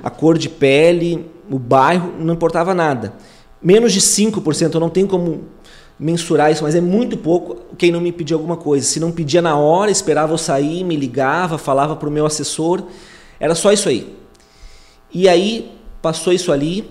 [0.03, 3.13] a cor de pele, o bairro, não importava nada.
[3.61, 5.45] Menos de 5%, eu não tenho como
[5.99, 8.85] mensurar isso, mas é muito pouco quem não me pediu alguma coisa.
[8.85, 12.83] Se não pedia na hora, esperava eu sair, me ligava, falava para o meu assessor.
[13.39, 14.15] Era só isso aí.
[15.13, 16.89] E aí passou isso ali,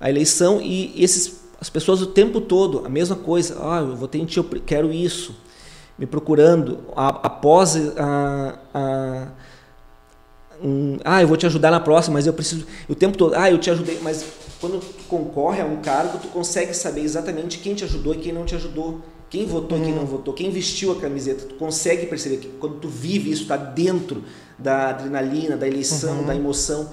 [0.00, 3.56] a eleição, e esses, as pessoas o tempo todo, a mesma coisa.
[3.60, 5.34] Ah, eu votei em ti, eu quero isso.
[5.98, 9.28] Me procurando após a, a
[10.62, 12.66] um, ah, eu vou te ajudar na próxima, mas eu preciso.
[12.88, 14.24] O tempo todo, ah, eu te ajudei, mas
[14.60, 18.32] quando tu concorre a um cargo, tu consegue saber exatamente quem te ajudou e quem
[18.32, 21.46] não te ajudou, quem votou e quem não votou, quem vestiu a camiseta.
[21.46, 24.22] Tu consegue perceber que quando tu vive isso, está dentro
[24.58, 26.26] da adrenalina, da eleição, uhum.
[26.26, 26.90] da emoção.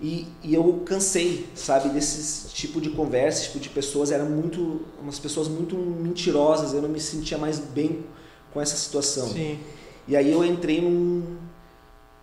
[0.00, 5.18] E, e, eu cansei, sabe, desse tipo de conversa, tipo de pessoas, eram muito, umas
[5.18, 8.04] pessoas muito mentirosas, eu não me sentia mais bem
[8.50, 9.28] com essa situação.
[9.28, 9.58] Sim.
[10.08, 11.36] E aí eu entrei num,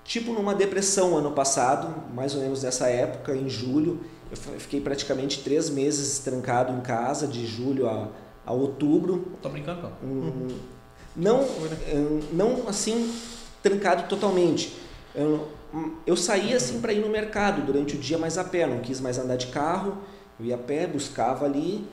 [0.07, 3.99] tipo numa depressão ano passado, mais ou menos nessa época, em julho,
[4.31, 8.09] eu fiquei praticamente três meses trancado em casa, de julho a,
[8.45, 9.33] a outubro.
[9.41, 9.91] Tô brincando.
[10.01, 10.47] Um,
[11.15, 11.45] não,
[12.31, 13.13] não assim
[13.61, 14.77] trancado totalmente.
[15.13, 15.49] Eu,
[16.05, 19.01] eu saía assim para ir no mercado durante o dia mais a pé, não quis
[19.01, 19.97] mais andar de carro,
[20.39, 21.85] eu ia a pé, buscava ali,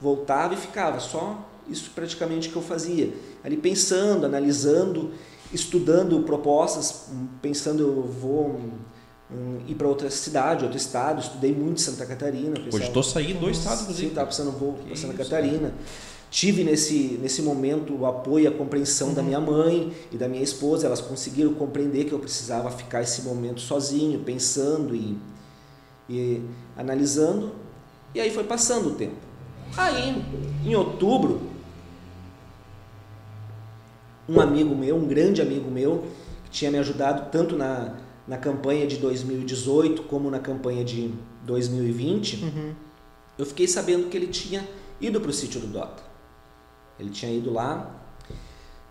[0.00, 1.00] voltava e ficava.
[1.00, 3.12] Só isso praticamente que eu fazia.
[3.44, 5.12] Ali pensando, analisando,
[5.52, 7.06] estudando propostas,
[7.40, 8.60] pensando eu vou
[9.30, 11.20] um, ir para outra cidade, outro estado.
[11.20, 12.56] Estudei muito em Santa Catarina.
[12.72, 14.06] Hoje estou saindo do estado, inclusive.
[14.06, 15.74] Sim, estava pensando vou para Santa isso, Catarina.
[16.30, 19.14] Tive nesse, nesse momento o apoio e a compreensão uhum.
[19.14, 20.86] da minha mãe e da minha esposa.
[20.86, 25.16] Elas conseguiram compreender que eu precisava ficar esse momento sozinho, pensando e,
[26.08, 26.42] e
[26.76, 27.52] analisando.
[28.14, 29.16] E aí foi passando o tempo.
[29.76, 30.22] Aí,
[30.64, 31.40] em outubro,
[34.28, 36.06] um amigo meu, um grande amigo meu,
[36.44, 41.14] que tinha me ajudado tanto na, na campanha de 2018 como na campanha de
[41.44, 42.74] 2020, uhum.
[43.38, 44.68] eu fiquei sabendo que ele tinha
[45.00, 46.02] ido para o sítio do Dota.
[47.00, 47.94] Ele tinha ido lá,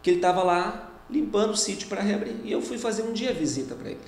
[0.01, 2.35] que ele estava lá limpando o sítio para reabrir.
[2.43, 3.99] E eu fui fazer um dia visita para ele.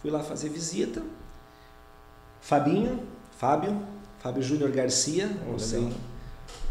[0.00, 1.02] Fui lá fazer visita.
[2.40, 3.02] Fabinho,
[3.38, 3.82] Fábio,
[4.18, 5.90] Fábio Júnior Garcia, não sei,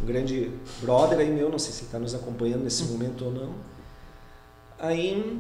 [0.02, 3.32] um grande brother aí meu, não sei se ele está nos acompanhando nesse momento ou
[3.32, 3.54] não.
[4.80, 5.40] Aí,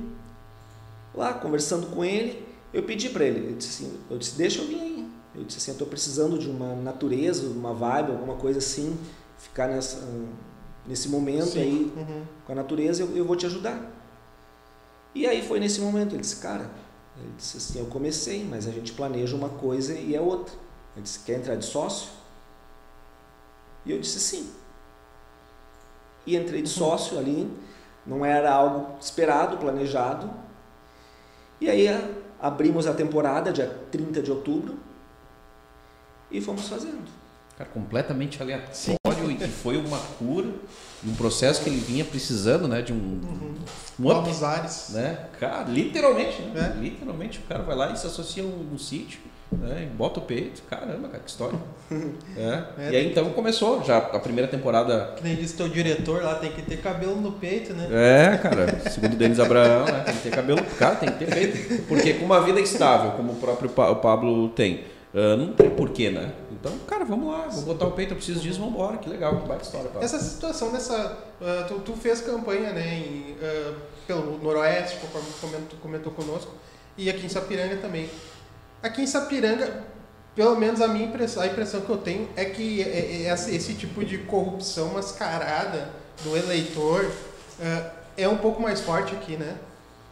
[1.13, 4.67] lá conversando com ele, eu pedi para ele, eu disse assim, eu disse, deixa eu
[4.67, 5.07] vir aí.
[5.35, 8.97] Eu disse assim, eu estou precisando de uma natureza, uma vibe, alguma coisa assim,
[9.37, 9.99] ficar nessa
[10.85, 11.59] nesse momento Sim.
[11.59, 12.23] aí uhum.
[12.45, 13.91] com a natureza, eu, eu vou te ajudar.
[15.15, 16.69] E aí foi nesse momento, ele disse, cara,
[17.17, 20.53] ele disse assim, eu comecei, mas a gente planeja uma coisa e é outra.
[20.95, 22.09] Ele disse, quer entrar de sócio?
[23.85, 24.51] E eu disse sim.
[26.25, 27.51] E entrei de sócio ali,
[28.05, 30.29] não era algo esperado, planejado.
[31.59, 31.87] E aí
[32.39, 34.77] abrimos a temporada, dia 30 de outubro,
[36.31, 37.07] e fomos fazendo.
[37.57, 40.49] Cara, completamente aleatório e que foi uma cura,
[41.05, 43.55] um processo que ele vinha precisando, né, de um, uhum.
[43.99, 45.27] um novos ares, né?
[45.39, 46.73] Cara, literalmente, né?
[46.75, 46.79] É.
[46.79, 49.19] Literalmente o cara vai lá e se associa um, um sítio,
[49.59, 50.61] né, bota o peito.
[50.69, 51.59] Caramba, cara, que história.
[52.37, 52.63] é.
[52.77, 55.13] É, e aí então começou já a primeira temporada.
[55.17, 57.87] Que nem disse teu diretor lá, tem que ter cabelo no peito, né?
[57.91, 61.83] É, cara, segundo Denis Abraão, né, tem que ter cabelo, cara, tem que ter peito,
[61.83, 66.33] porque com uma vida estável, como o próprio Pablo tem, Uh, não tem porquê, né?
[66.51, 69.39] Então, cara, vamos lá, vou botar o peito, eu preciso disso, vamos embora, que legal,
[69.39, 69.91] que baita história.
[70.01, 71.19] Essa situação nessa.
[71.39, 73.75] Uh, tu, tu, fez campanha né, em, uh,
[74.07, 76.51] pelo Noroeste, conforme tu comentou, comentou conosco,
[76.97, 78.09] e aqui em Sapiranga também.
[78.83, 79.83] Aqui em Sapiranga,
[80.35, 83.55] pelo menos a minha impressão, a impressão que eu tenho é que é, é esse,
[83.55, 85.89] esse, tipo de corrupção mascarada
[86.23, 87.09] do eleitor
[88.17, 89.55] é um pouco mais forte aqui, né?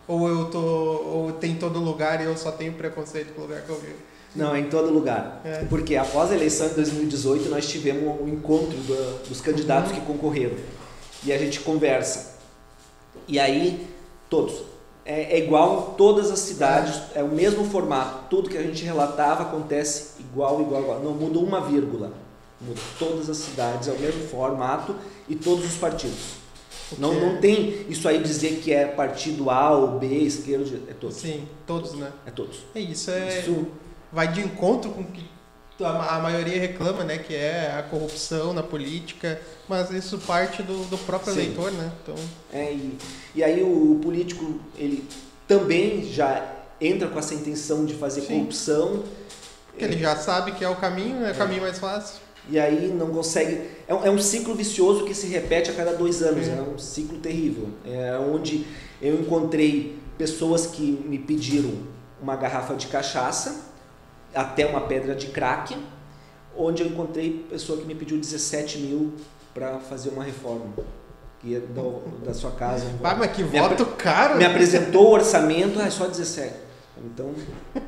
[0.07, 0.59] Ou eu tô.
[0.59, 3.97] Ou tem todo lugar e eu só tenho preconceito com o lugar que eu vivo.
[4.35, 5.41] Não, é em todo lugar.
[5.43, 5.65] É.
[5.65, 9.99] Porque após a eleição de 2018, nós tivemos um encontro do, dos candidatos uhum.
[9.99, 10.55] que concorreram.
[11.25, 12.37] E a gente conversa.
[13.27, 13.87] E aí,
[14.29, 14.70] todos.
[15.03, 18.25] É, é, igual em todas as cidades, é o mesmo formato.
[18.29, 20.99] Tudo que a gente relatava acontece igual, igual, igual.
[20.99, 22.11] Não muda uma vírgula.
[22.59, 24.95] Muda todas as cidades, é o mesmo formato
[25.27, 26.41] e todos os partidos.
[26.97, 31.17] Não, não tem isso aí dizer que é partido A ou B, esquerdo, é todos.
[31.17, 32.11] Sim, todos, né?
[32.25, 32.59] É todos.
[32.75, 33.39] É isso, é.
[33.39, 33.67] Isso
[34.11, 35.25] vai de encontro com que
[35.85, 40.97] a, maioria reclama, né, que é a corrupção na política, mas isso parte do, do
[40.99, 41.39] próprio Sim.
[41.39, 41.91] eleitor, né?
[42.01, 42.15] Então...
[42.51, 42.97] É, e,
[43.35, 45.07] e aí o, o, político, ele
[45.47, 46.45] também já
[46.79, 48.27] entra com essa intenção de fazer Sim.
[48.27, 49.03] corrupção.
[49.67, 52.19] Porque ele já sabe que é o caminho, é o caminho mais fácil.
[52.49, 53.69] E aí não consegue.
[53.87, 56.47] É um, é um ciclo vicioso que se repete a cada dois anos.
[56.47, 57.69] É, é um ciclo terrível.
[57.85, 58.65] É onde
[59.01, 61.71] eu encontrei pessoas que me pediram
[62.21, 63.70] uma garrafa de cachaça
[64.33, 65.77] até uma pedra de crack,
[66.57, 69.13] onde eu encontrei pessoa que me pediu 17 mil
[69.53, 70.65] para fazer uma reforma
[71.41, 72.85] que é do, da sua casa.
[73.03, 74.37] Ah, mas que voto caro!
[74.37, 76.53] Me apresentou o orçamento, ah, é só 17.
[77.05, 77.33] Então.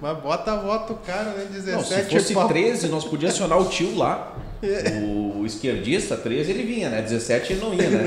[0.00, 1.46] Mas bota voto caro, né?
[1.52, 2.48] 17 não, Se fosse pau.
[2.48, 4.36] 13, nós podíamos acionar o tio lá.
[5.38, 7.00] O esquerdista, 13, ele vinha, né?
[7.00, 8.02] 17 ele não ia, né?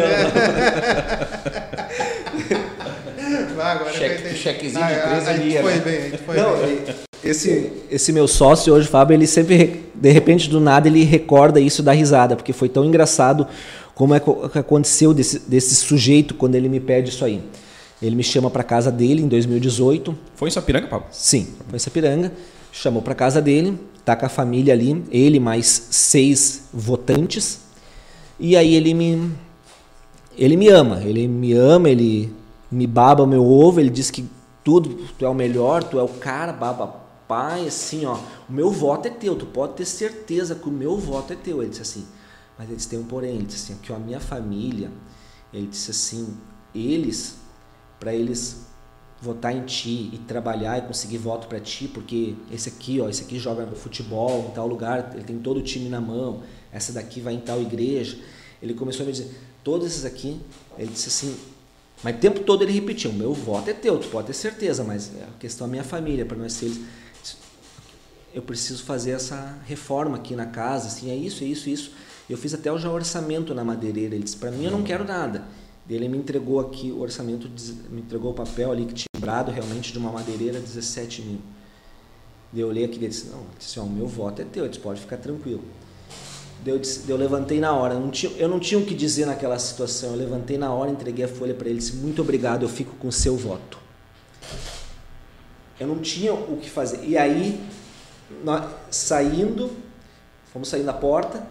[3.56, 3.62] Não.
[3.64, 5.62] agora Cheque, chequezinho de 13 ah, ele ia.
[5.62, 5.80] Foi né?
[5.80, 6.84] bem, a gente foi não, bem.
[7.24, 11.84] Esse, esse meu sócio hoje, Fábio, ele sempre, de repente, do nada, ele recorda isso
[11.84, 13.48] da risada, porque foi tão engraçado
[13.94, 17.42] como é que aconteceu desse, desse sujeito quando ele me pede isso aí.
[18.02, 20.18] Ele me chama para casa dele em 2018.
[20.34, 21.08] Foi em Sapiranga, Pablo?
[21.12, 22.32] Sim, foi em Sapiranga.
[22.72, 27.60] Chamou para casa dele, tá com a família ali, ele mais seis votantes.
[28.40, 29.32] E aí ele me
[30.36, 32.34] ele me ama, ele me ama, ele
[32.72, 34.26] me baba meu ovo, ele diz que
[34.64, 37.01] tudo, tu é o melhor, tu é o cara, baba
[37.32, 40.98] pai, assim, ó, o meu voto é teu, tu pode ter certeza que o meu
[40.98, 41.62] voto é teu.
[41.62, 42.06] Ele disse assim,
[42.60, 44.92] mas eles têm um porém, ele disse assim, que a minha família,
[45.54, 46.38] ele disse assim,
[46.76, 47.38] eles,
[48.02, 48.66] para eles
[49.22, 53.24] votar em ti e trabalhar e conseguir voto para ti, porque esse aqui, ó, esse
[53.24, 57.22] aqui joga futebol em tal lugar, ele tem todo o time na mão, essa daqui
[57.22, 58.18] vai em tal igreja.
[58.62, 60.38] Ele começou a me dizer, todos esses aqui,
[60.78, 61.34] ele disse assim,
[62.04, 64.84] mas o tempo todo ele repetia, o meu voto é teu, tu pode ter certeza,
[64.84, 66.78] mas é a questão da minha família, para nós seres
[68.34, 71.92] eu preciso fazer essa reforma aqui na casa, assim, é isso, é isso, é isso.
[72.30, 74.16] Eu fiz até o já orçamento na madeireira.
[74.16, 75.44] Ele disse, para mim eu não quero nada.
[75.90, 77.50] Ele me entregou aqui o orçamento,
[77.90, 81.40] me entregou o papel ali, que timbrado realmente de uma madeireira, 17 mil.
[82.54, 85.02] Eu olhei aqui e disse, não, disse, ó, o meu voto é teu, disse, pode
[85.02, 85.64] ficar tranquilo.
[86.66, 89.58] Eu, disse, eu levantei na hora, não tinha, eu não tinha o que dizer naquela
[89.58, 92.96] situação, eu levantei na hora, entreguei a folha para ele, disse, muito obrigado, eu fico
[92.96, 93.80] com o seu voto.
[95.80, 97.04] Eu não tinha o que fazer.
[97.04, 97.60] E aí
[98.44, 99.72] nós, saindo,
[100.52, 101.42] fomos saindo da porta,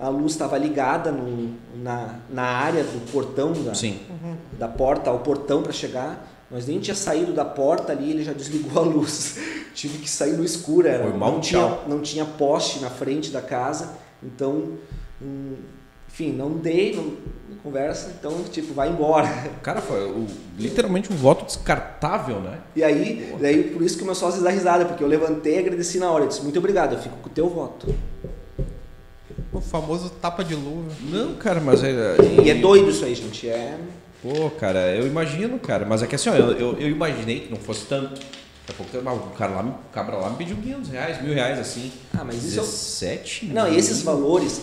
[0.00, 3.72] a luz estava ligada no, na, na área do portão da,
[4.58, 6.26] da porta ao portão para chegar.
[6.50, 9.38] Nós nem tinha saído da porta ali, ele já desligou a luz.
[9.74, 13.96] Tive que sair no escuro, era, não, tinha, não tinha poste na frente da casa,
[14.22, 14.72] então,
[15.22, 15.56] hum,
[16.18, 17.12] enfim, não dei, não,
[17.62, 19.28] conversa, então, tipo, vai embora.
[19.62, 20.26] Cara, foi o,
[20.58, 22.58] literalmente um voto descartável, né?
[22.74, 25.58] E aí, daí, por isso que o meu sócio dá risada, porque eu levantei e
[25.58, 26.24] agradeci na hora.
[26.24, 27.94] Eu disse, muito obrigado, eu fico com o teu voto.
[29.52, 30.90] O famoso tapa de luva.
[31.02, 32.16] Não, cara, mas é.
[32.44, 33.48] E é doido isso aí, gente.
[33.48, 33.78] É.
[34.22, 35.84] Pô, cara, eu imagino, cara.
[35.84, 38.20] Mas é que assim, ó, eu, eu, eu imaginei que não fosse tanto.
[38.66, 41.58] Daqui a pouco o cara lá, o cabra lá me pediu 500 reais, mil reais
[41.58, 41.90] assim.
[42.12, 42.60] Ah, mas isso.
[42.60, 43.54] 17 é...
[43.54, 44.62] Não, e esses valores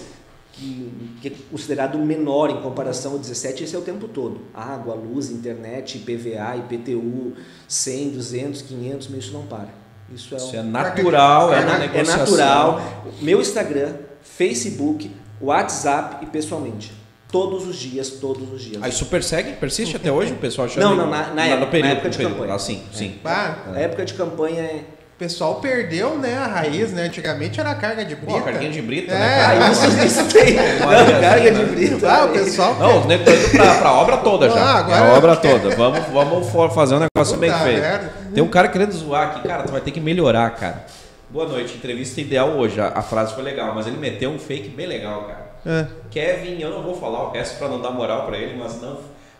[0.56, 0.92] que,
[1.22, 4.42] que, é considerado menor em comparação ao 17, esse é o tempo todo.
[4.54, 7.34] Água, luz, internet, IPVA, IPTU,
[7.68, 9.70] 100, 200, 500, mas isso não para.
[10.14, 10.60] Isso é, isso um...
[10.60, 12.82] é natural, é, é, na, é natural.
[13.22, 16.94] Meu Instagram, Facebook, WhatsApp e pessoalmente.
[17.32, 18.82] Todos os dias, todos os dias.
[18.82, 19.54] Aí isso persegue?
[19.54, 20.32] Persiste até hoje?
[20.32, 22.54] O pessoal chama Não, não, na, na, época, período, na época de campanha.
[22.54, 23.20] Ah, sim, sim.
[23.26, 24.86] Ah, na época de campanha é
[25.16, 27.04] o pessoal perdeu, né, a raiz, né?
[27.04, 28.34] Antigamente era carga de brita.
[28.34, 29.46] Pô, carguinha de brita, é, né?
[29.46, 30.56] Ah, isso, isso tem.
[30.56, 32.12] Não, carga de brita.
[32.12, 32.76] Ah, o pessoal...
[32.76, 34.62] Não, os negros estão indo pra, pra obra toda já.
[34.62, 35.00] Ah, agora...
[35.00, 35.74] A obra toda.
[35.74, 37.80] Vamos, vamos fazer um negócio Puta bem feito.
[37.80, 38.14] Merda.
[38.34, 39.48] Tem um cara querendo zoar aqui.
[39.48, 40.86] Cara, tu vai ter que melhorar, cara.
[41.30, 42.82] Boa noite, entrevista ideal hoje.
[42.82, 45.46] A, a frase foi legal, mas ele meteu um fake bem legal, cara.
[45.66, 45.88] É.
[46.12, 48.98] Kevin, eu não vou falar o resto pra não dar moral pra ele, mas não...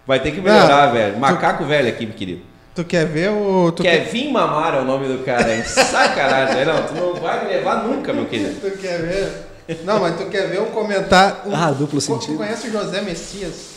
[0.08, 1.18] Vai ter que melhorar, ah, velho.
[1.18, 1.68] Macaco tu...
[1.68, 2.55] velho aqui, meu querido.
[2.76, 3.72] Tu quer ver o.
[3.72, 5.64] Tu quer vir mamar é o nome do cara, hein?
[5.64, 6.66] Sacanagem.
[6.66, 8.60] Não, tu não vai me levar nunca, meu querido.
[8.60, 9.78] tu quer ver?
[9.86, 11.38] Não, mas tu quer ver o comentário.
[11.54, 12.34] Ah, duplo sentido.
[12.34, 13.76] Tu conhece o José Messias?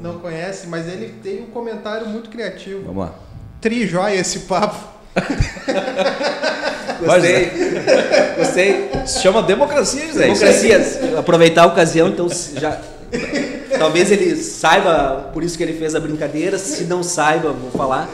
[0.00, 2.84] Não conhece, mas ele tem um comentário muito criativo.
[2.86, 3.14] Vamos lá.
[3.60, 4.78] Trijóia esse papo.
[7.04, 7.50] Gostei.
[8.38, 8.90] Gostei.
[9.06, 10.20] Se chama democracia, José.
[10.20, 11.18] Democracia.
[11.18, 12.26] Aproveitar a ocasião, então
[12.56, 12.80] já
[13.78, 16.58] Talvez ele saiba, por isso que ele fez a brincadeira.
[16.58, 18.08] Se não saiba, vou falar.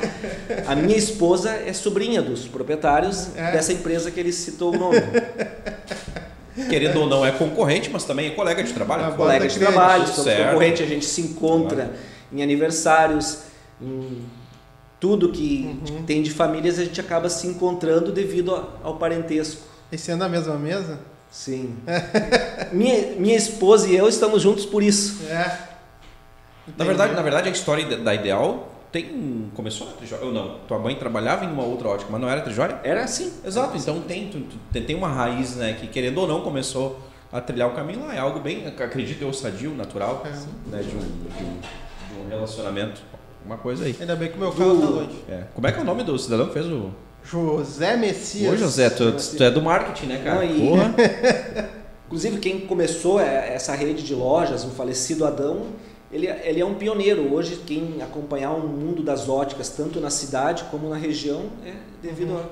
[0.66, 3.52] A minha esposa é sobrinha dos proprietários é.
[3.52, 5.00] dessa empresa que ele citou o nome.
[6.68, 9.06] Querendo ou não, é concorrente, mas também é colega de trabalho.
[9.06, 11.90] É colega de trabalho, somos concorrente, a gente se encontra
[12.32, 13.38] em aniversários,
[13.80, 14.24] em
[15.00, 16.04] tudo que uhum.
[16.04, 19.62] tem de famílias a gente acaba se encontrando devido ao parentesco.
[19.90, 20.98] E sendo a mesma mesa?
[21.34, 21.76] Sim.
[22.72, 25.26] minha, minha esposa e eu estamos juntos por isso.
[25.26, 25.58] É.
[26.78, 30.60] Na verdade, na verdade, a história da Ideal tem começou na Trijóia ou não?
[30.68, 32.78] Tua mãe trabalhava em uma outra ótica, mas não era Trijóia?
[32.84, 33.32] Era assim.
[33.44, 33.76] Exato.
[33.76, 34.30] Então tem
[34.70, 37.00] tem uma raiz, né, que querendo ou não começou
[37.32, 38.14] a trilhar o caminho lá.
[38.14, 40.30] É algo bem, acredito eu, sadio, natural, é.
[40.70, 43.02] né, de um, de, um, de um relacionamento,
[43.44, 43.96] uma coisa aí.
[43.98, 45.24] Ainda bem que o meu carro tá longe.
[45.28, 45.42] É.
[45.52, 46.94] Como é que é o nome do cidadão que fez o
[47.24, 48.52] José Messias.
[48.52, 50.46] Ô, José, tu, tu é do marketing, né, cara?
[50.46, 50.94] Não, Porra.
[52.06, 55.68] Inclusive, quem começou é, essa rede de lojas, o falecido Adão,
[56.12, 57.34] ele, ele é um pioneiro.
[57.34, 61.72] Hoje, quem acompanhar o mundo das óticas, tanto na cidade como na região, é
[62.02, 62.40] devido uhum.
[62.40, 62.44] a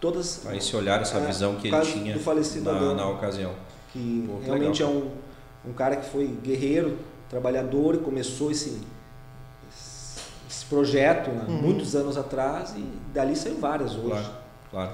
[0.00, 0.44] todas.
[0.46, 3.52] A esse olhar, essa é, visão que ele tinha do falecido na, Adão, na ocasião.
[3.92, 4.98] Que Pô, que realmente legal.
[4.98, 6.98] é um, um cara que foi guerreiro,
[7.30, 8.80] trabalhador e começou esse,
[10.68, 11.54] projeto né, uhum.
[11.54, 14.08] muitos anos atrás e dali saiu várias hoje.
[14.08, 14.26] Claro,
[14.70, 14.92] claro.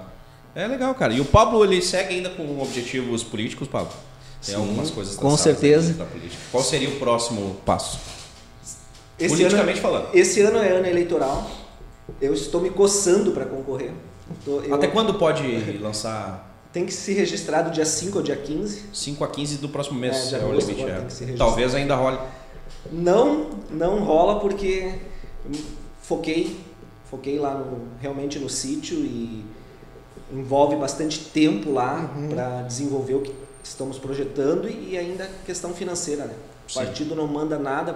[0.54, 1.12] É legal, cara.
[1.12, 3.92] E o Pablo, ele segue ainda com objetivos políticos, Pablo?
[4.44, 6.06] Tem Sim, algumas coisas Com certeza.
[6.50, 7.98] Qual seria o próximo passo?
[9.18, 10.14] Esse Politicamente ano, falando.
[10.14, 11.48] Esse ano é ano eleitoral.
[12.20, 13.92] Eu estou me coçando para concorrer.
[14.46, 14.74] Eu...
[14.74, 15.42] Até quando pode
[15.80, 16.50] lançar?
[16.72, 18.84] Tem que se registrar do dia 5 ao dia 15.
[18.92, 20.82] 5 a 15 do próximo mês é, é o limite.
[20.82, 21.34] É.
[21.36, 22.18] Talvez ainda role.
[22.90, 24.92] Não, não rola porque
[26.02, 26.56] foquei,
[27.10, 29.44] foquei lá no, realmente no sítio e
[30.32, 32.28] envolve bastante tempo lá uhum.
[32.28, 36.34] para desenvolver o que estamos projetando e ainda questão financeira, né?
[36.70, 37.94] O partido não manda nada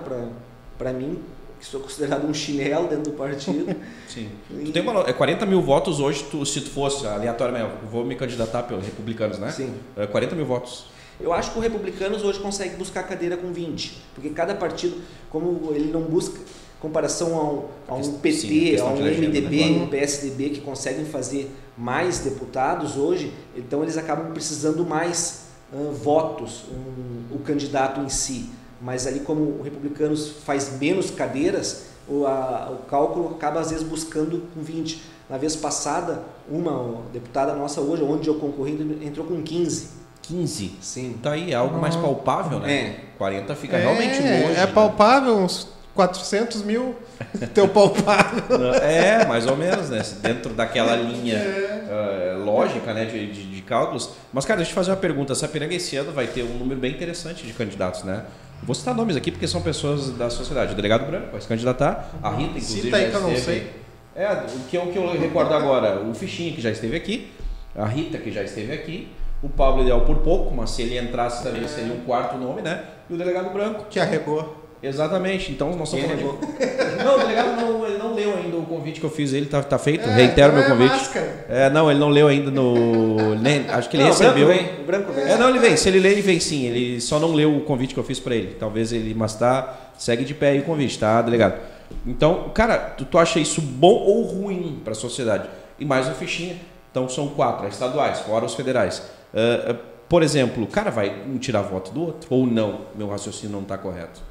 [0.76, 1.18] para mim,
[1.58, 3.74] que sou considerado um chinelo dentro do partido.
[4.06, 4.28] Sim.
[4.50, 4.66] E...
[4.66, 8.14] Tu tem uma, é 40 mil votos hoje, tu, se tu fosse aleatoriamente, vou me
[8.14, 9.50] candidatar pelos republicanos, né?
[9.50, 9.74] Sim.
[9.96, 10.86] É 40 mil votos.
[11.18, 15.72] Eu acho que o republicanos hoje consegue buscar cadeira com 20, porque cada partido, como
[15.72, 16.38] ele não busca,
[16.80, 19.82] comparação a um, a um PT, Sim, a um MDB, né?
[19.82, 26.64] um PSDB que conseguem fazer mais deputados hoje, então eles acabam precisando mais uh, votos,
[26.70, 28.50] um, o candidato em si.
[28.80, 33.86] Mas ali como o Republicanos faz menos cadeiras, o, a, o cálculo acaba às vezes
[33.86, 35.02] buscando com 20.
[35.28, 39.88] Na vez passada, uma deputada nossa hoje, onde eu concorri, entrou com 15.
[40.22, 40.76] 15?
[40.80, 41.18] Sim.
[41.22, 42.72] Tá aí, é algo mais palpável, né?
[42.72, 43.00] É.
[43.16, 44.60] 40 fica é, realmente longe.
[44.60, 46.94] É palpável, uns 400 mil
[47.54, 48.74] teu palpável.
[48.74, 50.02] É, mais ou menos, né?
[50.20, 52.36] Dentro daquela linha é.
[52.38, 53.06] uh, lógica né?
[53.06, 54.10] De, de, de, cálculos.
[54.32, 55.32] Mas, cara, deixa eu te fazer uma pergunta.
[55.32, 58.24] A Sapiranga esse ano vai ter um número bem interessante de candidatos, né?
[58.62, 60.72] Vou citar nomes aqui porque são pessoas da sociedade.
[60.72, 62.10] O delegado Branco vai se candidatar.
[62.22, 62.82] A Rita, inclusive.
[62.82, 63.70] Cita aí que eu não sei.
[64.14, 67.30] É, o que, o que eu recordo agora, o Fichinha, que já esteve aqui.
[67.74, 69.08] A Rita, que já esteve aqui.
[69.42, 72.84] O Pablo Ideal por pouco, mas se ele entrasse também seria um quarto nome, né?
[73.10, 73.86] E o delegado Branco.
[73.90, 74.65] Que arregou.
[74.82, 76.86] Exatamente, então nós estamos falando de...
[77.02, 79.62] Não, o delegado não, ele não leu ainda o convite que eu fiz, ele tá,
[79.62, 81.10] tá feito, é, reitero meu então é convite.
[81.48, 83.34] É, não, ele não leu ainda no.
[83.36, 84.46] Nem, acho que ele não, recebeu.
[84.46, 85.24] O branco vem, o branco vem.
[85.24, 85.76] É, não, ele vem.
[85.76, 86.64] Se ele lê, ele vem sim.
[86.66, 88.56] Ele só não leu o convite que eu fiz para ele.
[88.58, 89.92] Talvez ele, mas tá.
[89.96, 91.60] Segue de pé aí o convite, tá, delegado?
[92.06, 95.48] Então, cara, tu, tu acha isso bom ou ruim para a sociedade?
[95.78, 96.56] E mais uma fichinha.
[96.90, 99.02] Então são quatro, estaduais, fora os federais.
[99.32, 102.28] Uh, uh, por exemplo, o cara vai um tirar voto do outro?
[102.30, 102.82] Ou não?
[102.94, 104.22] Meu raciocínio não está correto.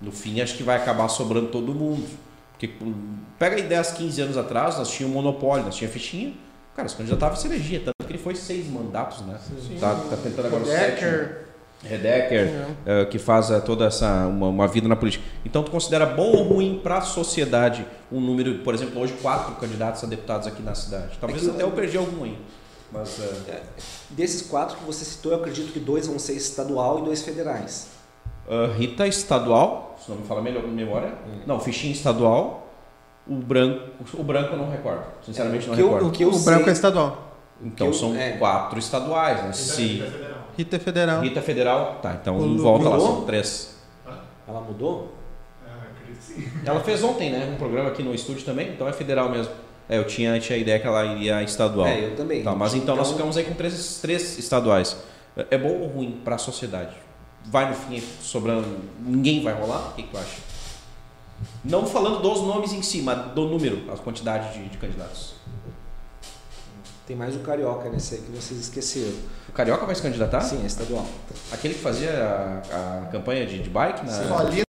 [0.00, 2.06] No fim, acho que vai acabar sobrando todo mundo.
[2.52, 2.70] Porque
[3.38, 6.32] pega aí 10, 15 anos atrás, nós tínhamos monopólio, nós tínhamos fichinha.
[6.74, 9.38] Cara, se candidatava a se elegia, tanto que ele foi seis mandatos, né?
[9.66, 9.78] Sim.
[9.78, 11.46] Tá, tá tentando agora Redecker.
[11.82, 15.24] o Redecker, uh, que faz uh, toda essa uma, uma, vida na política.
[15.44, 19.54] Então, tu considera bom ou ruim para a sociedade um número, por exemplo, hoje quatro
[19.56, 21.16] candidatos a deputados aqui na cidade?
[21.18, 22.38] Talvez é até eu perdi algum aí.
[22.92, 23.34] Mas, uh...
[24.10, 27.95] Desses quatro que você citou, eu acredito que dois vão ser estadual e dois federais.
[28.48, 31.08] Uh, Rita estadual, se não me fala melhor memória.
[31.26, 31.40] Hum.
[31.46, 32.64] Não, fichinha estadual.
[33.26, 33.80] O branco,
[34.14, 35.04] o branco eu não recordo.
[35.24, 36.06] Sinceramente, não que recordo.
[36.06, 36.44] o, que o sei...
[36.44, 37.26] branco é estadual.
[37.60, 38.32] Então são é.
[38.32, 39.52] quatro estaduais, né?
[39.52, 40.02] Se...
[40.56, 41.20] Rita é federal.
[41.20, 41.98] Rita é federal.
[42.00, 42.98] Tá, então o volta mudou?
[42.98, 43.76] lá, são três.
[44.46, 45.12] Ela mudou?
[45.66, 46.38] Ah.
[46.64, 47.50] Ela fez ontem, né?
[47.52, 49.52] Um programa aqui no estúdio também, então é federal mesmo.
[49.88, 51.86] É, eu tinha, tinha a ideia que ela iria estadual.
[51.86, 52.42] É, eu também.
[52.42, 54.96] Tá, mas então, então nós ficamos aí com três, três estaduais.
[55.36, 57.05] É, é bom ou ruim para a sociedade?
[57.50, 58.66] Vai no fim sobrando,
[59.00, 59.90] ninguém vai rolar?
[59.90, 60.40] O que, que tu acha?
[61.64, 65.34] Não falando dos nomes em si, mas do número, a quantidade de, de candidatos.
[67.06, 69.14] Tem mais o Carioca nesse aí que vocês esqueceram.
[69.48, 70.40] O Carioca vai se candidatar?
[70.40, 71.06] Sim, é estadual.
[71.52, 74.04] Aquele que fazia a, a campanha de, de bike?
[74.04, 74.12] Na...
[74.12, 74.65] Sim,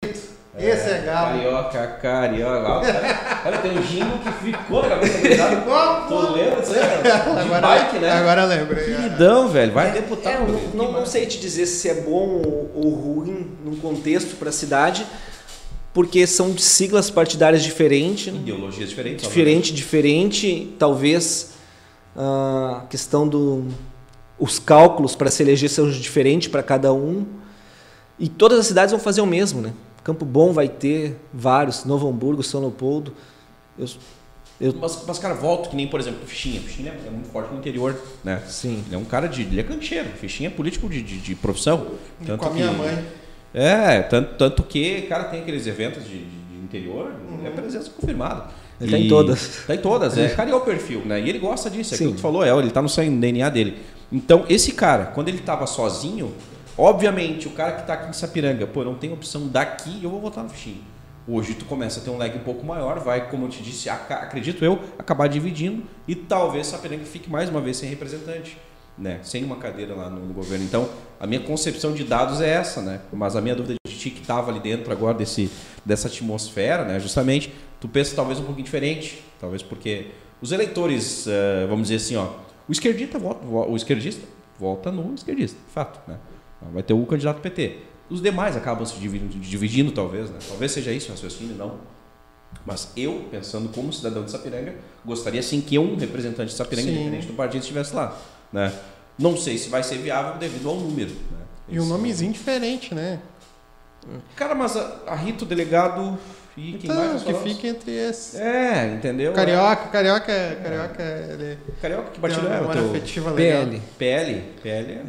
[0.69, 1.39] Esse é galo.
[1.39, 2.93] Carioca, carioca.
[3.43, 7.43] Cara, tem um jingle que ficou na cabeça do Tu lembra disso aí?
[7.43, 8.11] De bike, né?
[8.11, 8.75] Agora eu lembro.
[8.75, 9.71] Queridão, velho.
[9.73, 10.33] Vai deputar.
[10.33, 12.41] É, não, não, não sei te dizer se é bom
[12.75, 15.05] ou ruim num contexto para a cidade,
[15.93, 18.27] porque são siglas partidárias diferentes.
[18.27, 19.27] Ideologias diferentes.
[19.27, 20.75] Diferente, diferente.
[20.77, 21.51] Talvez
[22.15, 23.65] a questão do
[24.39, 27.25] os cálculos para se eleger são diferentes para cada um.
[28.19, 29.73] E todas as cidades vão fazer o mesmo, né?
[30.07, 33.13] Campo Bom vai ter vários, Novo Hamburgo, São Leopoldo.
[33.77, 33.85] Eu,
[34.61, 34.73] eu...
[34.79, 36.61] Mas, mas, cara, volto que nem, por exemplo, o Fichinha.
[36.61, 37.93] O Fichinha é muito forte no interior,
[38.23, 38.41] né?
[38.47, 38.81] Sim.
[38.85, 39.41] Ele é um cara de...
[39.41, 40.07] Ele é cancheiro.
[40.07, 41.87] O Fichinha é político de, de, de profissão.
[42.25, 43.05] Tanto Com a minha que, mãe.
[43.53, 47.45] É, tanto, tanto que, cara, tem aqueles eventos de, de interior, uhum.
[47.45, 48.45] é presença confirmada.
[48.79, 49.41] Ele está em todas.
[49.41, 50.29] Está em todas, é.
[50.35, 51.19] Cara, é o perfil, né?
[51.19, 53.77] E ele gosta disso, é aquilo que tu falou, é, ele está no DNA dele.
[54.09, 56.31] Então, esse cara, quando ele estava sozinho,
[56.77, 60.21] obviamente, o cara que está aqui em Sapiranga, pô, não tem opção daqui, eu vou
[60.21, 60.83] votar no fichinho.
[61.27, 63.89] Hoje tu começa a ter um lag um pouco maior, vai, como eu te disse,
[63.89, 68.57] acredito eu, acabar dividindo e talvez Sapiranga fique mais uma vez sem representante
[68.97, 69.19] né?
[69.21, 70.65] Sem uma cadeira lá no, no, governo.
[70.65, 73.01] Então, a minha concepção de dados é essa, né?
[73.13, 75.51] Mas a minha dúvida de ti que estava ali dentro agora desse,
[75.85, 76.99] dessa atmosfera, né?
[76.99, 80.07] Justamente, tu pensa talvez um pouquinho diferente, talvez porque
[80.41, 82.31] os eleitores, uh, vamos dizer assim, ó,
[82.67, 84.27] o esquerdista vota, o esquerdista
[84.59, 86.17] vota no esquerdista, fato, né?
[86.61, 87.77] Vai ter o candidato PT.
[88.09, 90.39] Os demais acabam se dividindo, dividindo talvez, né?
[90.47, 91.77] Talvez seja isso o raciocínio, não.
[92.65, 96.93] Mas eu, pensando como cidadão de Sapiranga, gostaria sim que um representante de Sapiranga, sim.
[96.93, 98.17] independente do partido, estivesse lá.
[98.51, 98.73] Né?
[99.17, 101.11] Não sei se vai ser viável devido ao número.
[101.11, 101.45] Né?
[101.69, 103.19] E um nomezinho diferente, né?
[104.35, 106.17] Cara, mas a, a Rito Delegado
[106.57, 108.33] e quem então, mais que fica entre esses.
[108.33, 109.31] É, entendeu?
[109.31, 112.59] Carioca, carioca, é, carioca, ele, carioca que partido é?
[112.59, 113.79] Uma afetiva PL.
[113.95, 115.01] PL, PL.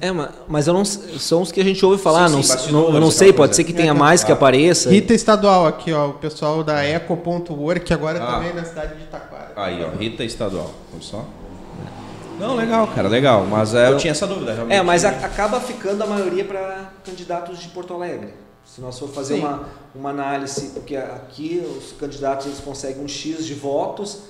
[0.00, 0.08] É,
[0.46, 3.00] mas eu não são os que a gente ouve falar, sim, sim, não, não, eu
[3.00, 4.88] não sei, pode ser que tenha mais que apareça.
[4.88, 8.26] Rita Estadual aqui, ó, o pessoal da eco.org, que agora ah.
[8.26, 9.52] também é na cidade de Itaquara.
[9.56, 11.26] Aí, ó, Rita Estadual, vamos só.
[12.38, 13.44] Não, legal, cara, legal.
[13.50, 14.76] Mas é, eu tinha essa dúvida, realmente.
[14.76, 18.44] É, mas a, acaba ficando a maioria para candidatos de Porto Alegre.
[18.64, 23.44] Se nós for fazer uma, uma análise, porque aqui os candidatos eles conseguem um X
[23.44, 24.22] de votos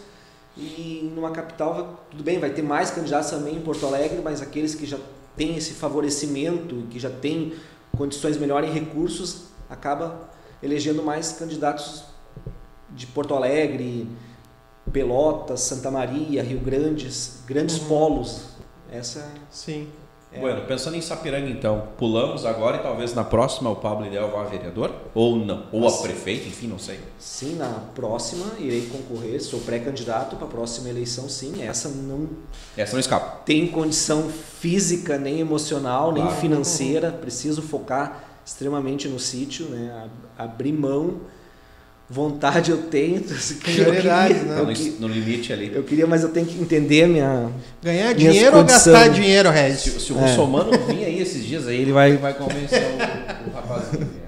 [0.56, 4.74] e numa capital, tudo bem, vai ter mais candidatos também em Porto Alegre, mas aqueles
[4.74, 4.98] que já
[5.36, 7.54] têm esse favorecimento, que já têm
[7.96, 10.28] condições melhores em recursos, acaba
[10.62, 12.04] elegendo mais candidatos
[12.90, 14.08] de Porto Alegre,
[14.92, 17.88] Pelotas, Santa Maria, Rio Grandes, grandes uhum.
[17.88, 18.42] polos.
[18.90, 19.88] Essa Sim.
[20.34, 20.40] É.
[20.40, 24.42] Bueno, pensando em Sapiranga então, pulamos agora e talvez na próxima o Pablo Ideal vá
[24.42, 24.92] a vereador?
[25.14, 25.66] Ou não?
[25.70, 26.98] Ou a prefeito, enfim, não sei.
[27.18, 31.62] Sim, na próxima irei concorrer, sou pré-candidato para a próxima eleição, sim.
[31.62, 32.28] Essa não.
[32.76, 33.42] Essa não escapa.
[33.44, 36.28] Tem condição física, nem emocional, claro.
[36.28, 37.12] nem financeira.
[37.12, 40.08] Preciso focar extremamente no sítio, né?
[40.36, 41.20] Abrir mão
[42.08, 43.22] vontade eu tenho.
[43.62, 44.56] Prioridade, né?
[44.56, 45.72] no, no, limite ali.
[45.74, 47.50] Eu queria, mas eu tenho que entender minha.
[47.82, 49.80] Ganhar dinheiro ou gastar dinheiro, Regis?
[49.80, 50.22] Se, se o é.
[50.22, 54.24] muçulmano vir aí esses dias aí, ele vai, vai convencer o, o rapazinho.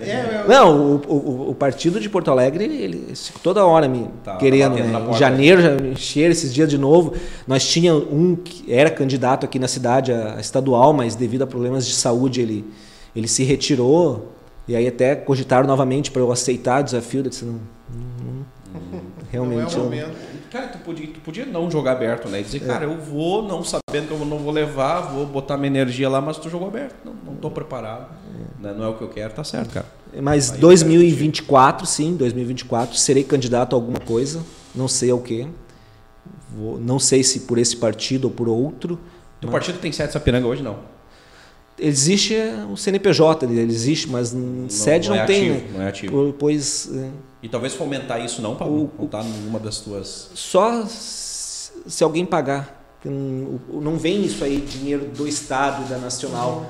[0.00, 4.36] É, é, Não, o, o, o, partido de Porto Alegre, ele toda hora me tá,
[4.36, 4.76] querendo.
[4.76, 5.10] Tá né?
[5.10, 7.14] Em janeiro já me encher esses dias de novo.
[7.46, 11.86] Nós tínhamos um que era candidato aqui na cidade, a estadual, mas devido a problemas
[11.86, 12.64] de saúde ele,
[13.14, 14.32] ele se retirou.
[14.70, 17.24] E aí até cogitaram novamente para eu aceitar o desafio.
[17.24, 17.60] Eu disse, não,
[17.92, 20.08] não, realmente não é
[20.48, 22.40] Cara, tu podia, tu podia não jogar aberto, né?
[22.40, 22.66] E dizer, é.
[22.66, 26.20] cara, eu vou, não sabendo que eu não vou levar, vou botar minha energia lá,
[26.20, 26.94] mas tu jogou aberto.
[27.04, 28.10] Não, não tô preparado.
[28.32, 28.62] É.
[28.62, 28.74] Né?
[28.76, 29.86] Não é o que eu quero, tá certo, cara.
[30.22, 34.40] Mas aí 2024, sim, 2024, serei candidato a alguma coisa,
[34.72, 35.48] não sei ao que.
[36.80, 38.94] não sei se por esse partido ou por outro.
[39.42, 39.50] O mas...
[39.50, 40.99] partido tem sede Sapiranga hoje, não?
[41.80, 42.36] Existe
[42.70, 45.72] o CNPJ, ele existe, mas não, sede não, não é tem, ativo, né?
[45.74, 46.34] Não é ativo.
[46.38, 47.08] Pois, é.
[47.42, 50.30] E talvez fomentar isso não, para não estar numa das tuas...
[50.34, 52.98] Só se alguém pagar.
[53.04, 56.66] Não vem isso aí, dinheiro do Estado da Nacional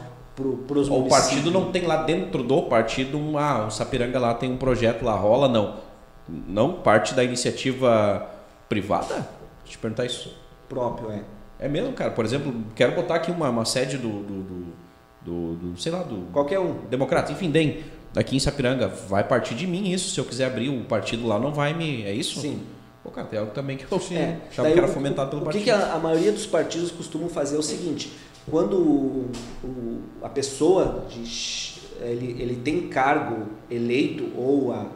[0.66, 4.34] para os O partido não tem lá dentro do partido, um, ah, o Sapiranga lá
[4.34, 5.76] tem um projeto lá, rola, não.
[6.28, 8.30] Não parte da iniciativa
[8.68, 9.14] privada?
[9.14, 9.26] Deixa
[9.66, 10.32] eu te perguntar isso.
[10.68, 11.22] Próprio, é.
[11.58, 12.12] É mesmo, cara.
[12.12, 14.59] Por exemplo, quero botar aqui uma, uma sede do, do, do
[15.22, 17.80] do, do, sei lá, do qualquer um, democrata, enfim, DEM,
[18.16, 21.38] aqui em Sapiranga, vai partir de mim isso, se eu quiser abrir o partido lá,
[21.38, 22.40] não vai me, é isso?
[22.40, 22.60] Sim.
[23.02, 24.38] Pô, cara, tem algo também que eu é.
[24.50, 25.62] achava que era fomentado pelo o partido.
[25.62, 28.12] O que, a, a, maioria dos partidos costumam fazer é o seguinte,
[28.50, 29.30] quando o,
[29.64, 34.86] o, a pessoa, de, ele, ele tem cargo eleito ou a,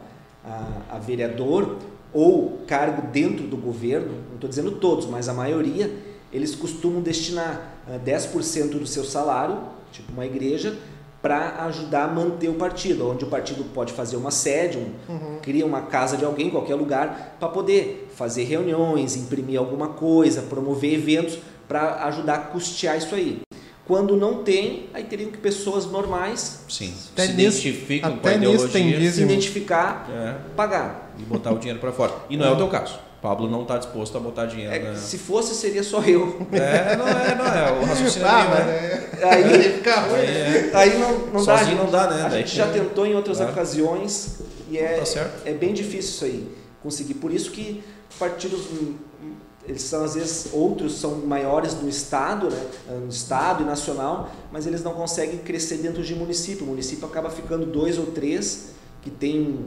[0.43, 1.77] a, a vereador,
[2.13, 5.91] ou cargo dentro do governo, não estou dizendo todos, mas a maioria,
[6.31, 10.77] eles costumam destinar uh, ah, 10% do seu salário tipo uma igreja,
[11.21, 15.39] para ajudar a manter o partido, onde o partido pode fazer uma sede, um, uhum.
[15.41, 20.93] cria uma casa de alguém, qualquer lugar, para poder fazer reuniões, imprimir alguma coisa, promover
[20.93, 23.41] eventos, para ajudar a custear isso aí.
[23.87, 26.93] Quando não tem, aí teriam que pessoas normais Sim.
[27.13, 31.11] Até se nisso- identificam com a ideologia se identificar, é, pagar.
[31.17, 32.13] e botar o dinheiro para fora.
[32.29, 32.99] E não é o teu caso.
[33.25, 34.71] Pablo não está disposto a botar dinheiro.
[34.71, 34.95] É, né?
[34.95, 36.45] Se fosse, seria só eu.
[36.51, 37.71] É, não é, não é.
[37.81, 39.09] O raciocínio Ah, é mas né?
[39.19, 40.19] é, Aí- aí fica ruim.
[40.19, 40.69] Aí né?
[40.71, 40.71] é.
[40.75, 41.57] Aí não, não dá.
[41.57, 42.21] Sozinho não dá, né?
[42.23, 43.51] A Daí gente já tem- tentou em outras Claro.
[43.51, 45.41] ocasiões e é, Tá certo.
[45.47, 46.47] é bem difícil isso aí
[46.83, 47.15] conseguir.
[47.15, 47.83] Por isso que
[48.19, 49.31] partidos hum, hum,
[49.67, 52.61] eles são às vezes outros são maiores no estado, né?
[53.01, 56.63] No estado e nacional, mas eles não conseguem crescer dentro de município.
[56.63, 58.67] O município acaba ficando dois ou três
[59.01, 59.65] que tem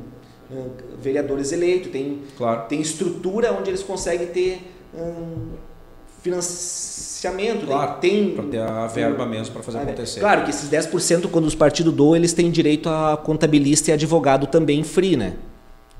[0.51, 0.69] hum,
[1.01, 2.63] vereadores eleitos, tem Claro.
[2.69, 4.61] tem estrutura onde eles conseguem ter
[4.95, 5.53] hum,
[6.23, 7.97] financiamento, Claro, né?
[8.01, 9.85] tem Para ter a verba mesmo para fazer né?
[9.85, 10.21] acontecer.
[10.21, 14.47] Claro que esses 10%, quando os partidos doam, eles têm direito a contabilista e advogado
[14.47, 15.35] também free, né?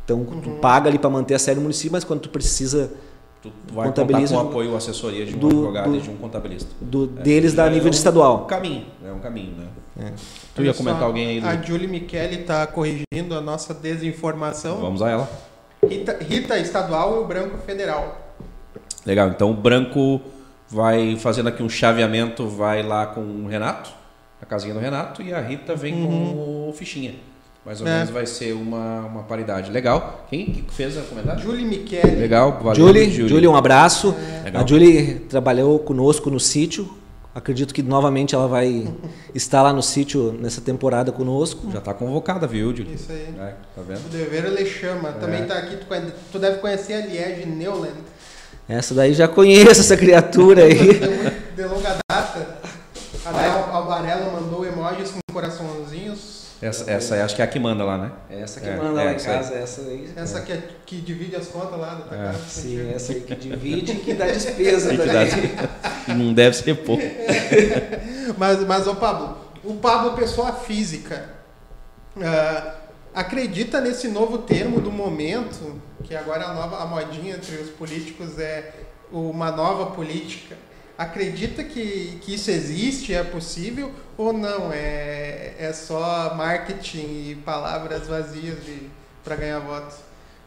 [0.05, 2.91] Então, tu paga ali para manter a série no município, mas quando tu precisa
[3.43, 5.97] Tu tu vai contar Contabiliza com o do- apoio, assessoria de um do- advogado do-
[5.97, 6.71] e de um contabilista.
[6.81, 8.47] do, É, deles da é nível um de estadual.
[8.47, 9.67] caminho, é um caminho, né?
[9.99, 10.13] É.
[10.55, 11.39] Tu ia comentar só, alguém aí?
[11.45, 14.81] A do- Julie Michele está corrigindo a nossa desinformação.
[14.81, 15.31] Vamos a ela.
[15.89, 18.35] Rita, Rita estadual e o branco federal.
[19.05, 20.21] Legal, então o branco
[20.69, 23.91] vai fazendo aqui um chaveamento, vai lá com o Renato,
[24.41, 27.15] a casinha do Renato, e a Rita vem com o Fichinha.
[27.65, 27.91] Mais ou É.
[27.95, 29.71] menos vai ser uma, uma paridade.
[29.71, 30.25] Legal.
[30.31, 31.43] Quem que fez o comentário?
[31.43, 32.17] Julie Michele.
[32.17, 32.75] Legal, valeu.
[32.75, 34.15] Julie, Julie, um abraço.
[34.45, 34.63] Legal.
[34.63, 36.89] A Julie trabalhou conosco no sítio.
[37.35, 38.89] Acredito que novamente ela vai
[39.35, 41.71] estar lá no sítio nessa temporada conosco.
[41.71, 42.95] Já está convocada, viu, Julie?
[42.95, 43.35] Isso aí.
[43.39, 44.07] É, tá vendo?
[44.07, 45.13] O dever ele chama.
[45.13, 45.87] Também tá aqui, tu,
[46.33, 47.95] tu deve conhecer a Liege Neuland.
[48.69, 51.01] Essa daí já conheço essa criatura aí.
[51.57, 52.59] De, longa data.
[53.25, 56.38] A Del Alvarelo mandou emojis com coraçãozinhos.
[56.61, 58.11] Essa, essa é, acho que é a que manda lá, né?
[58.29, 59.37] Essa que É, manda é, lá em essa aí.
[59.37, 60.13] casa, essa aí.
[60.17, 62.25] Essa que, é- que divide as contas lá da tua É.
[62.27, 62.39] casa.
[62.49, 65.29] Sim, essa aí que divide e que dá despesa Que também.
[66.07, 67.03] dá- Não deve ser pouco.
[68.37, 71.31] Mas, mas ô Pablo, o Pablo, pessoa física,
[72.21, 72.75] ah,
[73.15, 78.39] acredita nesse novo termo do momento, que agora a nova a modinha entre os políticos
[78.39, 78.73] é
[79.11, 80.57] uma nova política.
[80.97, 84.73] Acredita que, que isso existe, é possível ou não?
[84.73, 88.59] É, é só marketing e palavras vazias
[89.25, 89.95] para ganhar voto?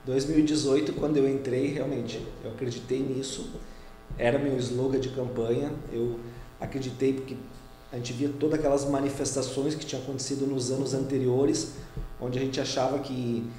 [0.05, 3.49] 2018, quando eu entrei, realmente, eu acreditei nisso.
[4.17, 5.71] Era meu slogan de campanha.
[5.91, 6.19] Eu
[6.59, 7.35] acreditei porque
[7.91, 11.75] a gente via todas aquelas manifestações que tinham acontecido nos anos anteriores,
[12.19, 13.49] onde a gente achava que,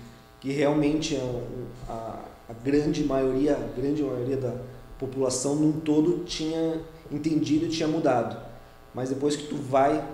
[0.40, 4.54] que realmente a, a, a grande maioria, a grande maioria da
[4.98, 8.41] população num todo tinha entendido e tinha mudado.
[8.94, 10.04] Mas depois que tu vai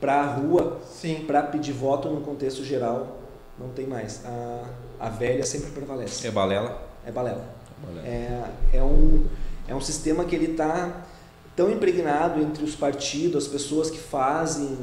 [0.00, 1.24] para a rua Sim.
[1.26, 3.18] para pedir voto no contexto geral,
[3.58, 4.24] não tem mais.
[4.24, 4.64] A,
[5.00, 6.26] a velha sempre prevalece.
[6.26, 6.82] É balela.
[7.04, 7.44] É balela.
[7.84, 8.06] Balela.
[8.06, 8.44] É,
[8.74, 9.26] é, um,
[9.66, 11.04] é um sistema que ele está
[11.56, 14.78] tão impregnado entre os partidos, as pessoas que fazem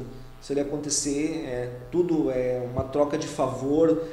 [0.46, 4.04] isso ele acontecer, é, tudo é uma troca de favor,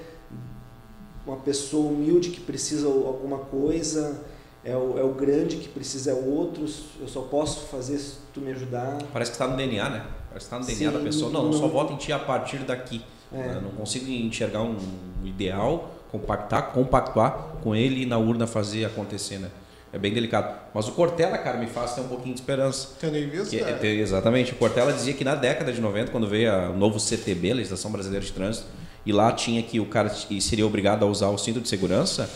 [1.26, 4.18] uma pessoa humilde que precisa alguma coisa,
[4.64, 6.64] é o, é o grande que precisa é o outro,
[7.00, 8.98] eu só posso fazer se tu me ajudar.
[9.12, 10.04] Parece que está no DNA, né?
[10.28, 11.30] Parece que está no DNA Sim, da pessoa.
[11.32, 13.02] Não, não- só voto em ti a partir daqui.
[13.32, 13.38] É.
[13.38, 13.60] né?
[13.62, 14.76] Não consigo enxergar um
[15.24, 17.30] ideal, compactar, compactuar
[17.62, 19.48] com ele e na urna fazer acontecer, né?
[19.92, 20.54] É bem delicado.
[20.72, 22.88] Mas o Cortella, cara, me faz ter um pouquinho de esperança.
[23.00, 23.48] Tendo em vista.
[23.56, 24.52] Que é- tem- exatamente.
[24.52, 27.90] O Cortella dizia que na década de 90, quando veio a- o novo CTB, Legislação
[27.90, 28.66] Brasileira de Trânsito,
[29.04, 30.08] e lá tinha que o cara
[30.40, 32.28] seria obrigado a usar o cinto de segurança,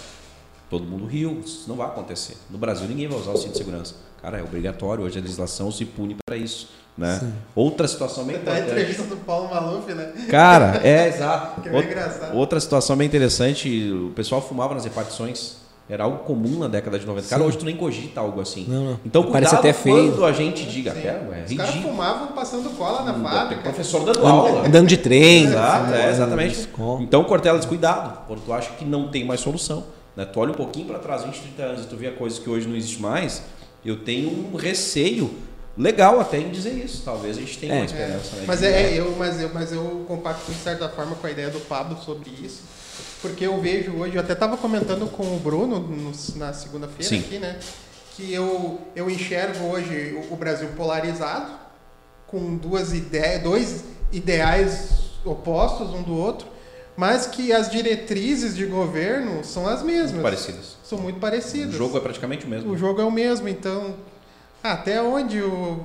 [0.70, 1.40] todo mundo riu.
[1.44, 2.36] Isso não vai acontecer.
[2.50, 3.94] No Brasil ninguém vai usar o cinto de segurança.
[4.22, 5.04] Cara, é obrigatório.
[5.04, 6.68] Hoje a legislação se pune para isso.
[6.96, 7.20] Né?
[7.54, 8.70] Outra situação bem Tá a importante.
[8.80, 10.12] entrevista do Paulo Maluf, né?
[10.30, 11.60] Cara, é exato.
[11.60, 12.34] Que é bem engraçado.
[12.36, 15.56] Outra situação bem interessante, o pessoal fumava nas repartições.
[15.88, 17.28] Era algo comum na década de 90.
[17.28, 18.64] Cara, hoje tu nem cogita algo assim.
[18.66, 19.00] Não, não.
[19.06, 20.10] Então, Parece cuidado até feio.
[20.10, 21.00] quando a gente diga, Sim.
[21.02, 23.62] "Pera, é Os caras fumavam passando cola na Tem fábrica.
[23.62, 24.66] professor dando aula.
[24.66, 25.44] Andando de trem.
[25.44, 26.68] Exato, é, voando, exatamente.
[27.02, 28.18] Então, Cortella, descuidado.
[28.26, 29.84] Quando tu acha que não tem mais solução.
[30.16, 30.24] Né?
[30.24, 32.48] Tu olha um pouquinho para trás, 20, 30 anos, e tu vê a coisa que
[32.48, 33.42] hoje não existe mais,
[33.84, 35.30] eu tenho um receio
[35.76, 37.02] legal até em dizer isso.
[37.04, 37.76] Talvez a gente tenha É.
[37.78, 38.36] uma esperança.
[38.36, 38.44] né?
[38.46, 41.50] Mas é, é, eu, mas eu, mas eu compacto de certa forma com a ideia
[41.50, 42.62] do Pablo sobre isso,
[43.20, 47.38] porque eu vejo hoje, eu até estava comentando com o Bruno no- na segunda-feira aqui,
[47.38, 47.58] né,
[48.16, 51.52] que eu, eu enxergo hoje o, o Brasil polarizado,
[52.26, 54.88] com duas ideias, dois ideais
[55.24, 56.46] opostos um do outro,
[56.96, 60.76] mas que as diretrizes de governo são as mesmas, Parecidas.
[60.82, 61.74] são muito O parecidas.
[61.74, 62.72] jogo é praticamente o mesmo.
[62.72, 63.94] O jogo é o mesmo, então
[64.62, 65.84] até onde o,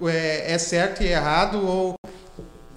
[0.00, 1.94] o é, é certo e errado ou,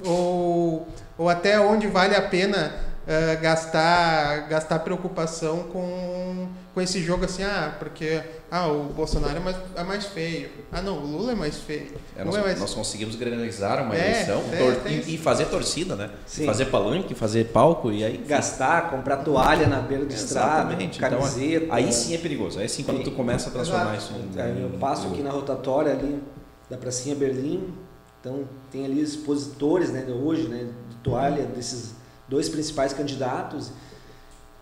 [0.06, 2.74] ou, ou até onde vale a pena
[3.08, 9.40] eh, gastar, gastar preocupação com, com esse jogo assim, ah, porque ah, o Bolsonaro é
[9.40, 10.50] mais, é mais feio.
[10.72, 11.88] Ah, não, o Lula é mais feio.
[12.16, 12.60] É, nós, é mais...
[12.60, 16.12] nós, conseguimos granalizar uma É, eleição é, tor- tem e, e fazer torcida, né?
[16.26, 16.46] Sim.
[16.46, 18.18] Fazer palanque, fazer palco e aí.
[18.18, 20.74] Gastar, comprar toalha na beira de estrada.
[20.82, 21.66] Então, camiseta.
[21.74, 22.60] aí sim é perigoso.
[22.60, 23.04] Aí sim, quando Sim.
[23.04, 24.14] tu começa a transformar Exato.
[24.14, 24.42] isso em.
[24.42, 26.22] Aí eu passo aqui na rotatória ali
[26.70, 27.74] da pracinha Berlim,
[28.22, 31.96] então tem ali expositores né, de hoje, né, de toalha desses
[32.28, 33.72] dois principais candidatos.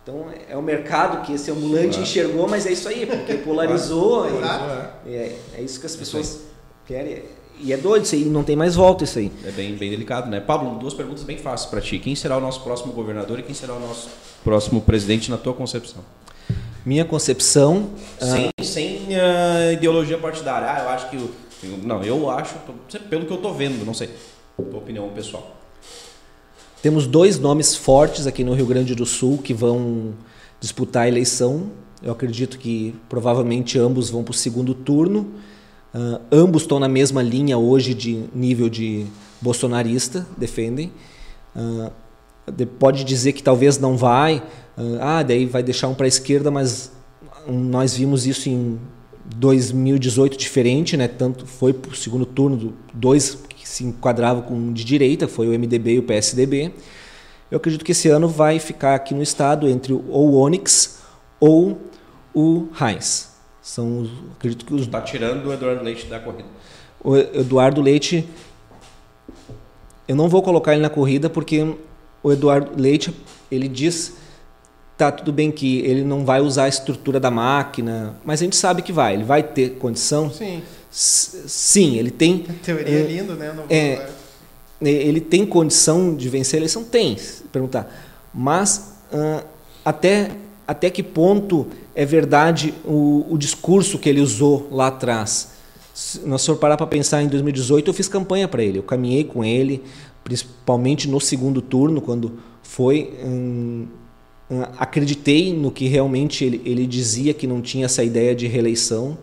[0.08, 2.02] Então é o mercado que esse ambulante Claro.
[2.04, 4.26] enxergou, mas é isso aí, porque polarizou.
[4.30, 4.64] e- Exato.
[5.06, 6.40] é, é isso que as Isso pessoas
[6.86, 7.24] querem.
[7.60, 9.30] E é doido isso aí, não tem mais volta isso aí.
[9.44, 10.40] É bem, bem delicado, né?
[10.40, 12.00] Pablo, duas perguntas bem fáceis para ti.
[12.00, 14.08] Quem será o nosso próximo governador e quem será o nosso
[14.46, 16.02] próximo presidente na tua concepção?
[16.86, 17.90] Minha concepção.
[18.18, 20.68] Sem, sem ah, ideologia partidária.
[20.72, 21.18] Ah, eu acho que.
[21.18, 21.30] eu-
[21.84, 22.56] não, eu acho,
[23.10, 24.10] pelo que eu tô vendo, não sei.
[24.56, 25.57] Tua opinião pessoal.
[26.82, 30.14] Temos dois nomes fortes aqui no Rio Grande do Sul que vão
[30.60, 31.72] disputar a eleição.
[32.04, 35.28] Eu acredito que provavelmente ambos vão para o segundo turno.
[35.94, 39.06] Ah, ambos estão na mesma linha hoje de nível de
[39.42, 40.92] bolsonarista, defendem.
[42.56, 44.44] De- pode dizer que talvez não vai,
[45.02, 46.92] ah, daí vai deixar um para a esquerda, mas
[47.48, 48.80] nós vimos isso em
[49.36, 51.08] 2018 diferente, né?
[51.08, 53.38] Tanto foi para o segundo turno, do- dois
[53.68, 56.72] que se enquadravam com um de direita, foi o MDB e o PSDB.
[57.52, 61.00] Eu acredito que esse ano vai ficar aqui no estado entre o- ou o Onyx
[61.40, 61.78] ou
[62.34, 63.32] o Heinz.
[63.62, 66.48] São, os- acredito que os Tá tirando o Eduardo Leite da corrida.
[67.04, 68.28] o Eduardo Leite,
[70.08, 71.76] eu não vou colocar ele na corrida porque
[72.24, 73.14] o Eduardo Leite,
[73.52, 74.14] ele diz,
[74.98, 78.56] tá tudo bem que ele não vai usar a estrutura da máquina, mas a gente
[78.56, 80.30] sabe que vai, ele vai ter condição.
[80.32, 83.48] Sim, Sim, ele tem, a teoria é, É, linda, né?
[83.50, 84.08] Não vou- é.
[84.82, 87.18] ele tem condição de vencer a eleição, tem,
[87.52, 88.30] perguntar.
[88.34, 89.44] Mas ah,
[89.84, 90.32] até
[90.68, 95.50] até que ponto é verdade o, o discurso que ele usou lá atrás?
[95.94, 99.24] Se nós for parar para pensar em 2018, eu fiz campanha para ele, eu caminhei
[99.24, 99.82] com ele,
[100.24, 103.14] principalmente no segundo turno, quando foi.
[103.24, 103.88] hum,
[104.78, 109.18] acreditei no que realmente ele, ele dizia que não tinha essa ideia de reeleição.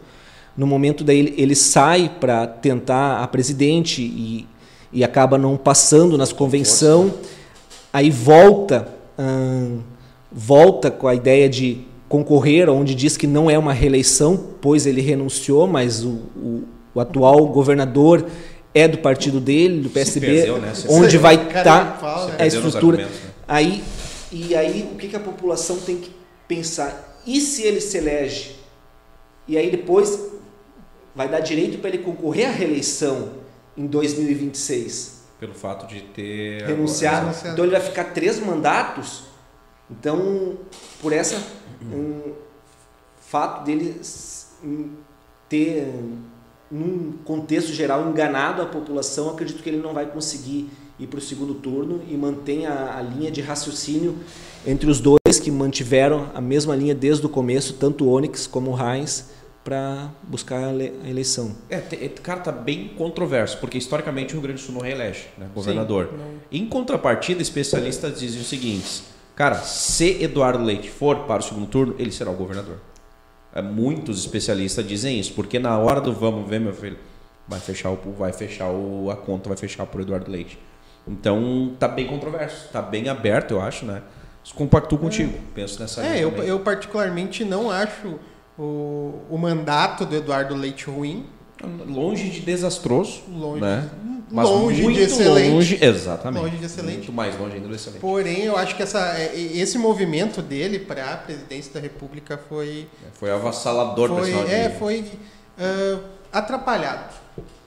[0.56, 4.46] No momento daí ele, ele sai para tentar a presidente e,
[4.92, 7.12] e acaba não passando nas convenção,
[7.92, 8.88] aí volta
[9.18, 9.80] hum,
[10.34, 11.78] volta com a ideia de
[12.08, 17.00] concorrer, onde diz que não é uma reeleição, pois ele renunciou, mas o, o, o
[17.00, 18.26] atual governador
[18.74, 20.72] é do partido dele, do PSB, perdeu, né?
[20.88, 22.36] Onde vai estar né?
[22.38, 22.96] a nos estrutura.
[22.98, 23.08] né?
[23.46, 23.84] Aí,
[24.32, 26.10] e aí, o que, que a população tem que
[26.48, 27.20] pensar?
[27.24, 28.56] E se ele se elege?
[29.46, 30.18] E aí depois
[31.14, 33.34] vai dar direito para ele concorrer à reeleição
[33.76, 35.24] em 2026?
[35.38, 36.64] Pelo fato de ter.
[36.64, 37.20] renunciar.
[37.20, 37.52] renunciar.
[37.52, 39.24] Então ele vai ficar três mandatos.
[39.90, 40.56] Então,
[41.00, 41.40] por essa
[41.82, 42.32] um,
[43.18, 44.00] fato dele
[44.62, 44.90] um,
[45.48, 45.86] ter,
[46.70, 51.22] num contexto geral, enganado a população, acredito que ele não vai conseguir ir para o
[51.22, 54.16] segundo turno e mantém a, a linha de raciocínio
[54.66, 58.70] entre os dois que mantiveram a mesma linha desde o começo, tanto o Onyx como
[58.70, 59.33] o Heinz,
[59.64, 61.56] para buscar a ele- a eleição.
[61.70, 65.26] É, é, cara, tá bem controverso, porque historicamente o Rio Grande do Sul não reelege,
[65.38, 66.10] né, governador.
[66.12, 66.34] Sim, não.
[66.52, 69.02] Em contrapartida, especialistas dizem o seguinte:
[69.34, 72.76] cara, se Eduardo Leite for para o segundo turno, ele será o governador.
[73.54, 76.98] É, muitos especialistas dizem isso, porque na hora do vamos ver, meu filho,
[77.48, 80.58] vai fechar o, vai fechar o, a conta, vai fechar por Eduardo Leite.
[81.06, 84.02] Então tá bem controverso, tá bem aberto, eu acho, né?
[84.54, 88.18] Compactuo contigo, penso nessa É, eu, eu particularmente não acho
[88.58, 91.26] o, o mandato do Eduardo Leite ruim,
[91.86, 93.88] Longe de desastroso, longe, né?
[94.30, 95.50] Mas longe muito de excelente.
[95.50, 96.42] Longe, exatamente.
[96.42, 96.96] Longe de excelente.
[96.96, 98.00] Muito mais longe ainda do excelente.
[98.00, 102.88] Porém, eu acho que essa, é, esse movimento dele para a presidência da República foi,
[103.14, 105.04] Foi avassalador foi, é, foi
[105.58, 106.00] ah,
[106.32, 107.14] atrapalhado,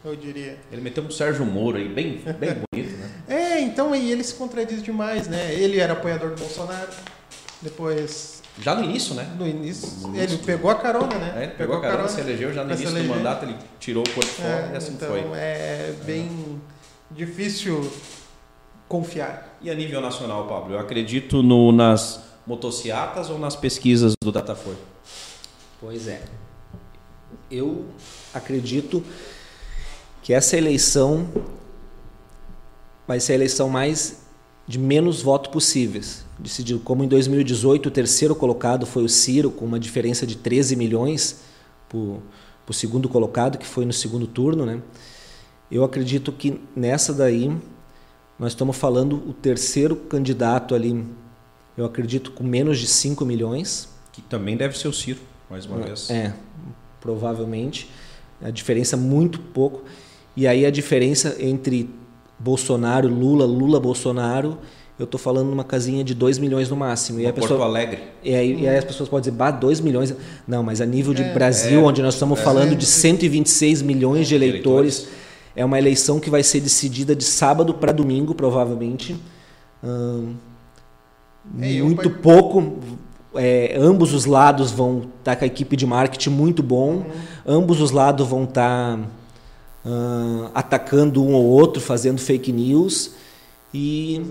[0.04, 0.58] eu diria.
[0.72, 3.10] Ele meteu um Sérgio Moro aí, bem, bem bonito, né?
[3.28, 5.54] É, então aí ele se contradiz demais, né?
[5.54, 6.90] Ele era apoiador do Bolsonaro,
[7.62, 9.32] depois Já no início, né?
[9.38, 10.40] no início, No ele início.
[10.40, 11.34] pegou a carona, né?
[11.38, 14.10] É, ele pegou a carona, se elegeu já no início do mandato, ele tirou o
[14.14, 15.20] corpo fora É, e assim então foi.
[15.34, 16.60] é bem
[17.12, 17.92] difícil
[18.88, 19.58] confiar.
[19.62, 24.78] E a nível nacional, Pablo, eu acredito no, nas motociatas ou nas pesquisas do Datafolha?
[25.80, 26.22] Pois é.
[27.52, 27.86] Eu
[28.34, 29.04] acredito
[30.24, 31.28] que essa eleição
[33.08, 34.20] vai ser a eleição mais
[34.68, 36.26] de menos votos possíveis.
[36.38, 40.76] Decidido como em 2018 o terceiro colocado foi o Ciro com uma diferença de 13
[40.76, 41.42] milhões
[41.88, 44.82] para o segundo colocado que foi no segundo turno, né?
[45.72, 47.56] Eu acredito que nessa daí
[48.38, 51.06] nós estamos falando o terceiro candidato ali,
[51.78, 55.80] eu acredito com menos de 5 milhões Que também deve ser o Ciro, mais uma
[55.80, 56.10] é, vez.
[56.10, 56.34] É,
[57.00, 57.90] provavelmente.
[58.42, 59.84] A diferença é muito pouco.
[60.36, 61.90] E aí a diferença entre
[62.40, 64.58] Bolsonaro, Lula, Lula, Bolsonaro,
[64.98, 67.20] eu estou falando numa casinha de 2 milhões no máximo.
[67.20, 68.00] E a pessoa, Porto Alegre.
[68.24, 70.14] E aí, e aí, as pessoas podem dizer, bah, 2 milhões.
[70.48, 73.82] Não, mas a nível de é, Brasil, é, onde nós estamos é, falando de 126
[73.84, 75.18] milhões de eleitores, eleitores,
[75.56, 79.16] é uma eleição que vai ser decidida de sábado para domingo, provavelmente.
[79.84, 80.34] Hum,
[81.54, 82.80] muito pouco
[83.38, 87.04] é, ambos os lados vão estar tá com a equipe de marketing muito bom, uhum.
[87.46, 89.04] ambos os lados vão estar tá,
[89.88, 93.16] uh, atacando um ou outro, fazendo fake news
[93.74, 94.22] e,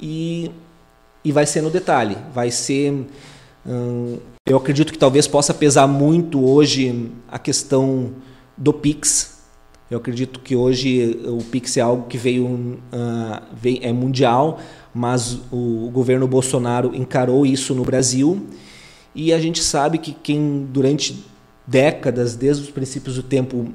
[0.00, 0.50] e,
[1.24, 2.92] e vai ser no detalhe, vai ser
[3.66, 8.12] uh, eu acredito que talvez possa pesar muito hoje a questão
[8.56, 9.42] do Pix.
[9.90, 12.78] Eu acredito que hoje o Pix é algo que veio, uh,
[13.52, 14.58] vem, é mundial,
[14.94, 18.46] mas o governo Bolsonaro encarou isso no Brasil.
[19.14, 21.22] E a gente sabe que quem durante
[21.66, 23.68] décadas, desde os princípios do tempo,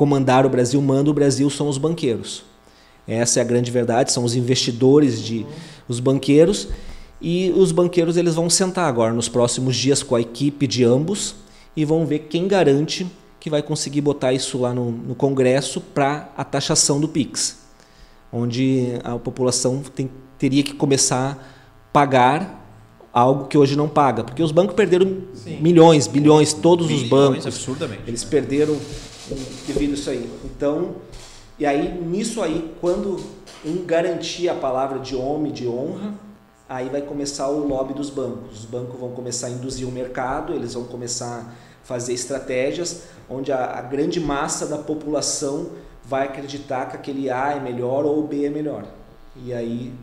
[0.00, 2.42] comandar o Brasil, manda o Brasil são os banqueiros.
[3.06, 5.44] Essa é a grande verdade, são os investidores de
[5.86, 6.68] os banqueiros
[7.20, 11.34] e os banqueiros eles vão sentar agora nos próximos dias com a equipe de ambos
[11.76, 13.06] e vão ver quem garante
[13.38, 17.58] que vai conseguir botar isso lá no, no Congresso para a taxação do PIX
[18.32, 22.58] onde a população tem, teria que começar a pagar
[23.12, 25.58] algo que hoje não paga, porque os bancos perderam Sim.
[25.60, 28.02] milhões, bilhões, todos bilhões, os bancos, absurdamente.
[28.06, 28.78] Eles perderam
[29.66, 30.30] devido a isso aí.
[30.44, 30.96] Então,
[31.58, 33.22] e aí nisso aí, quando
[33.64, 36.14] um garantir a palavra de homem, de honra,
[36.68, 38.60] aí vai começar o lobby dos bancos.
[38.60, 43.52] Os bancos vão começar a induzir o mercado, eles vão começar a fazer estratégias onde
[43.52, 45.70] a, a grande massa da população
[46.04, 48.84] vai acreditar que aquele A é melhor ou o B é melhor.
[49.36, 49.94] E aí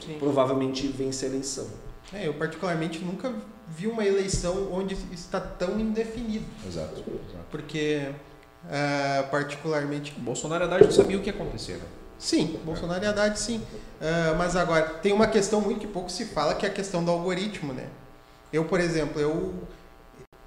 [0.00, 0.16] Sim.
[0.18, 1.66] provavelmente vence a eleição.
[2.12, 3.32] É, eu particularmente nunca
[3.68, 6.44] vi uma eleição onde está tão indefinido.
[6.66, 7.00] Exato.
[7.00, 7.44] exato.
[7.50, 8.08] Porque
[8.64, 10.14] uh, particularmente.
[10.16, 11.74] O Bolsonaro e Haddad não sabia o que ia acontecer.
[11.74, 11.84] Né?
[12.18, 13.58] Sim, Bolsonaro e Haddad sim.
[13.58, 17.04] Uh, mas agora, tem uma questão muito que pouco se fala, que é a questão
[17.04, 17.86] do algoritmo, né?
[18.52, 19.54] Eu, por exemplo, eu,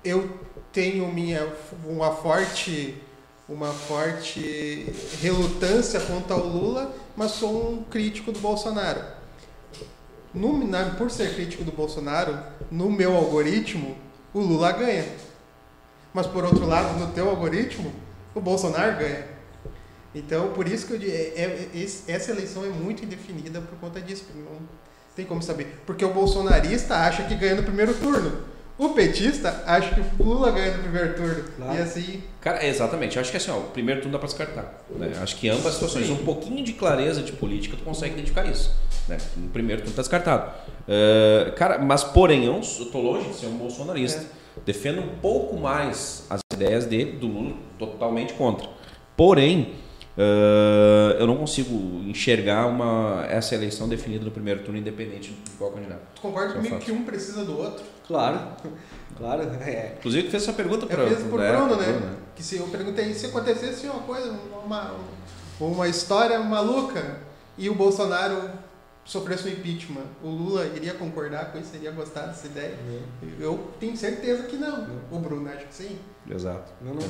[0.04, 0.30] eu
[0.72, 1.48] tenho minha,
[1.86, 3.02] uma forte
[3.48, 4.92] uma forte
[5.22, 9.02] relutância contra o Lula, mas sou um crítico do Bolsonaro.
[10.34, 12.40] No, na, por ser crítico do Bolsonaro,
[12.72, 13.96] no meu algoritmo,
[14.34, 15.06] o Lula ganha.
[16.14, 17.94] Mas por outro lado, no teu algoritmo,
[18.36, 19.26] o Bolsonaro ganha.
[20.16, 24.00] Então, por isso que eu digo, é, é, essa eleição é muito indefinida por conta
[24.00, 24.26] disso.
[24.36, 24.60] Não
[25.16, 25.82] tem como saber.
[25.86, 28.54] Porque o bolsonarista acha que ganha no primeiro turno.
[28.78, 31.44] O petista acha que o Lula ganha no primeiro turno.
[31.56, 31.78] Claro.
[31.78, 32.24] E assim.
[32.42, 33.16] Cara, exatamente.
[33.16, 34.84] Eu acho que assim, ó, o primeiro turno dá para descartar.
[34.90, 35.14] Né?
[35.22, 36.14] Acho que ambas situações, Sim.
[36.14, 38.76] um pouquinho de clareza de política, tu consegue identificar isso.
[39.08, 39.18] Né?
[39.38, 40.52] No primeiro turno tá descartado.
[40.88, 44.22] Uh, cara, mas porém, eu, eu tô longe de ser um bolsonarista.
[44.22, 44.43] É.
[44.66, 48.70] Defendo um pouco mais as ideias dele, do Lula, totalmente contra.
[49.16, 49.76] Porém,
[50.16, 51.74] Uh, eu não consigo
[52.08, 56.02] enxergar uma, essa eleição definida no primeiro turno, independente de qual candidato.
[56.14, 57.84] Tu concorda comigo que um precisa do outro?
[58.06, 58.40] Claro,
[59.18, 59.42] claro.
[59.66, 59.96] É.
[59.98, 61.52] Inclusive, fez essa pergunta para o Bruno, né?
[61.52, 62.16] Bruno, né?
[62.36, 64.94] Que se eu perguntei se acontecesse uma coisa, uma,
[65.60, 67.18] uma história maluca
[67.58, 68.52] e o Bolsonaro
[69.06, 72.78] sofresse um impeachment, o Lula iria concordar com isso, iria gostar dessa ideia?
[73.40, 74.88] Eu tenho certeza que não.
[75.12, 75.98] O Bruno acho que sim.
[76.30, 76.72] Exato.
[76.82, 77.02] Não, não.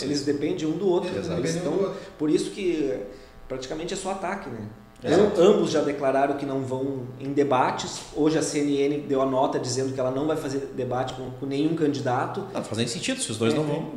[0.00, 1.10] Eles dependem um do outro.
[1.10, 2.00] Eles Eles estão, um do outro.
[2.18, 3.00] Por isso que
[3.48, 4.68] praticamente é só ataque, né?
[5.02, 5.40] Exato.
[5.40, 8.02] Ambos já declararam que não vão em debates.
[8.14, 11.46] Hoje a CNN deu a nota dizendo que ela não vai fazer debate com, com
[11.46, 12.46] nenhum candidato.
[12.52, 13.92] Não faz nem sentido se os dois é, não vão.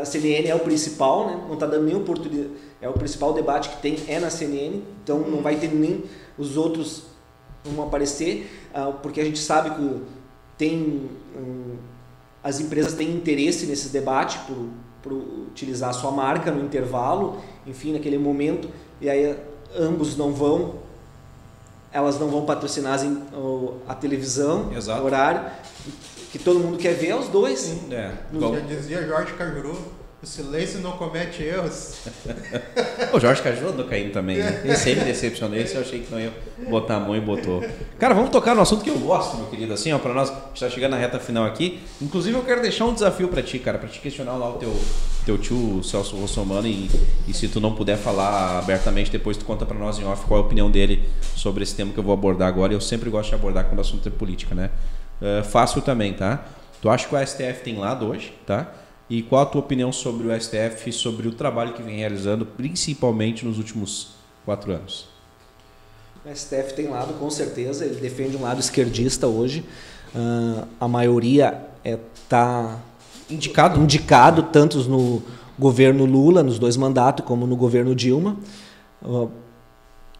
[0.00, 1.44] A CNN é o principal, né?
[1.46, 2.50] Não está dando nenhuma oportunidade.
[2.84, 4.82] É o principal debate que tem é na CNN.
[5.02, 6.04] Então não vai ter nem
[6.36, 7.04] os outros
[7.64, 10.02] vão aparecer, uh, porque a gente sabe que
[10.58, 11.76] tem um,
[12.42, 14.68] as empresas têm interesse nesses debates por,
[15.02, 18.68] por utilizar a sua marca no intervalo, enfim, naquele momento,
[19.00, 19.34] e aí
[19.74, 20.74] ambos não vão,
[21.90, 23.06] elas não vão patrocinar as,
[23.88, 25.02] a televisão, Exato.
[25.02, 25.50] horário,
[26.30, 27.60] que todo mundo quer ver é os dois.
[27.60, 27.88] Sim.
[27.90, 28.12] É.
[28.38, 29.74] Já dizia Jorge Cajuru,
[30.24, 31.96] o silêncio não comete erros.
[33.12, 34.38] o Jorge Caju andou caindo também.
[34.38, 34.74] Né?
[34.74, 35.54] Sempre decepcionou.
[35.54, 36.32] Esse eu achei que não ia
[36.66, 37.62] botar a mão e botou.
[37.98, 39.74] Cara, vamos tocar no assunto que eu gosto, meu querido.
[39.74, 41.78] Assim, ó, pra nós, a gente tá chegando na reta final aqui.
[42.00, 44.74] Inclusive, eu quero deixar um desafio para ti, cara, para te questionar lá o teu,
[45.26, 46.66] teu tio Celso Rossomano.
[46.66, 46.90] E,
[47.28, 50.40] e se tu não puder falar abertamente, depois tu conta para nós em off qual
[50.40, 51.06] é a opinião dele
[51.36, 52.72] sobre esse tema que eu vou abordar agora.
[52.72, 54.70] Eu sempre gosto de abordar quando o assunto é política, né?
[55.20, 56.46] Uh, fácil também, tá?
[56.80, 58.72] Tu acha que o STF tem lado hoje, tá?
[59.08, 63.44] E qual a tua opinião sobre o STF, sobre o trabalho que vem realizando, principalmente
[63.44, 64.08] nos últimos
[64.44, 65.06] quatro anos?
[66.24, 69.62] O STF tem lado, com certeza, ele defende um lado esquerdista hoje.
[70.14, 72.78] uh, a maioria está
[73.30, 73.80] é, indicado.
[73.80, 75.22] indicado, tanto no
[75.58, 78.38] governo Lula, nos dois mandatos, como no governo Dilma.
[79.02, 79.30] Uh,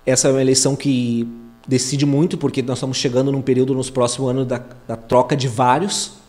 [0.04, 1.26] essa é uma eleição que
[1.66, 5.48] decide muito, porque nós estamos chegando num período nos próximos anos da, da troca de
[5.48, 6.23] vários.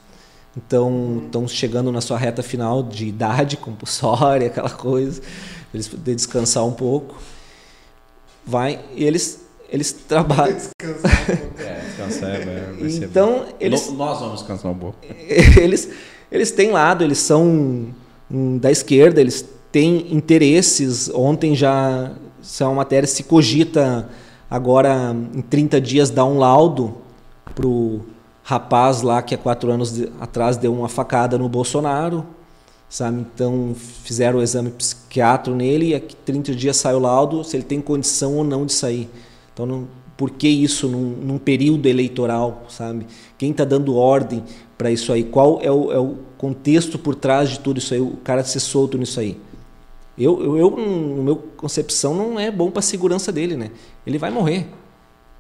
[0.58, 5.22] Então, estão chegando na sua reta final de idade compulsória, aquela coisa,
[5.74, 7.16] eles poderem descansar um pouco.
[8.46, 10.56] Vai, e eles eles trabalham.
[10.56, 11.62] Descansar um pouco.
[11.62, 14.98] É, descansar é, vai ser Então, eles nós vamos descansar um pouco.
[15.60, 15.90] Eles
[16.32, 17.94] eles têm lado, eles são
[18.60, 21.10] da esquerda, eles têm interesses.
[21.10, 24.10] Ontem já são uma matéria se cogita
[24.50, 26.96] agora em 30 dias dar um laudo
[27.54, 28.02] pro
[28.46, 32.24] rapaz lá que há quatro anos atrás deu uma facada no Bolsonaro,
[32.88, 33.26] sabe?
[33.34, 37.64] Então fizeram o exame psiquiátrico nele e aqui 30 dias sai o laudo se ele
[37.64, 39.10] tem condição ou não de sair.
[39.52, 43.08] Então não, por que isso num, num período eleitoral, sabe?
[43.36, 44.44] Quem está dando ordem
[44.78, 45.24] para isso aí?
[45.24, 48.00] Qual é o, é o, contexto por trás de tudo isso aí?
[48.00, 49.40] O cara ser solto nisso aí?
[50.16, 53.72] Eu, eu, eu no meu concepção, não é bom para a segurança dele, né?
[54.06, 54.68] Ele vai morrer.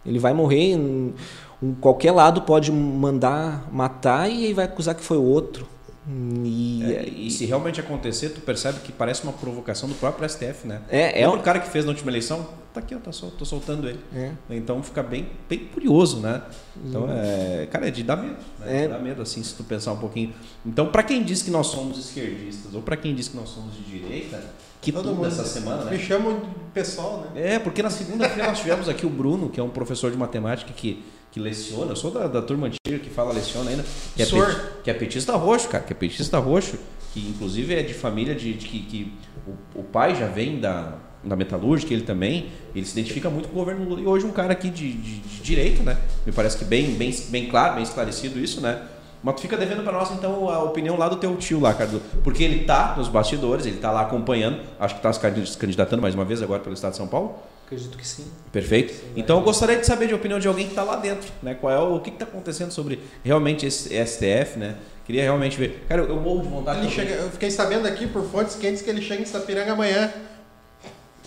[0.03, 0.73] Ele vai morrer.
[0.73, 1.13] Em,
[1.61, 5.67] em qualquer lado pode mandar matar e aí vai acusar que foi o outro.
[6.07, 10.67] E, é, e, se realmente acontecer, tu percebe que parece uma provocação do próprio STF,
[10.67, 10.81] né?
[10.87, 13.43] É, é o cara que fez na última eleição, tá aqui, eu tô, sol, tô
[13.43, 13.99] soltando ele.
[14.13, 14.31] É.
[14.51, 16.43] Então fica bem, bem curioso, né?
[16.85, 18.37] Então, é, cara, é de dar medo.
[18.59, 18.81] Né?
[18.81, 18.81] É.
[18.83, 20.31] De dar medo, assim, se tu pensar um pouquinho.
[20.63, 23.73] Então, para quem diz que nós somos esquerdistas ou para quem diz que nós somos
[23.73, 24.43] de direita,
[24.81, 25.91] que Todo tudo essa semana, né?
[25.91, 27.53] Me chamam de pessoal, né?
[27.55, 30.71] É, porque na segunda-feira nós tivemos aqui o Bruno, que é um professor de matemática
[30.71, 31.03] que
[31.35, 33.83] que leciona, eu sou da, da turma antiga que fala leciona ainda,
[34.15, 36.77] que é, peti, que é petista roxo, cara, que é petista roxo,
[37.13, 39.13] que inclusive é de família de, de que, que
[39.45, 43.55] o, o, pai já vem da, da metalúrgica, ele também, ele se identifica muito com
[43.55, 43.99] o governo Lula.
[43.99, 45.97] E hoje um cara aqui de, de, de direito, né?
[46.25, 48.83] Me parece que bem, bem, bem claro, bem esclarecido isso, né?
[49.21, 52.01] Mas tu fica devendo para nós, então, a opinião lá do teu tio lá, Carlos.
[52.23, 55.19] Porque ele tá nos bastidores, ele tá lá acompanhando, acho que tá se
[55.57, 57.35] candidatando mais uma vez agora pelo Estado de São Paulo.
[57.65, 58.25] Acredito que sim.
[58.51, 58.93] Perfeito.
[59.15, 61.55] Então eu gostaria de saber de opinião de alguém que está lá dentro, né?
[61.55, 64.75] Qual é o, o que está acontecendo sobre realmente esse STF, né?
[65.05, 65.83] Queria realmente ver.
[65.89, 66.79] Cara, eu, morro de vontade.
[66.81, 70.11] Ele chega, eu fiquei sabendo aqui por fontes quentes que ele chega em Sapiranga amanhã.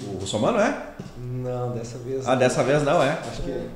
[0.01, 0.80] O Russomano é?
[1.16, 2.26] Não, dessa vez.
[2.26, 2.39] Ah, não.
[2.39, 3.18] dessa vez não é?
[3.28, 3.68] Acho que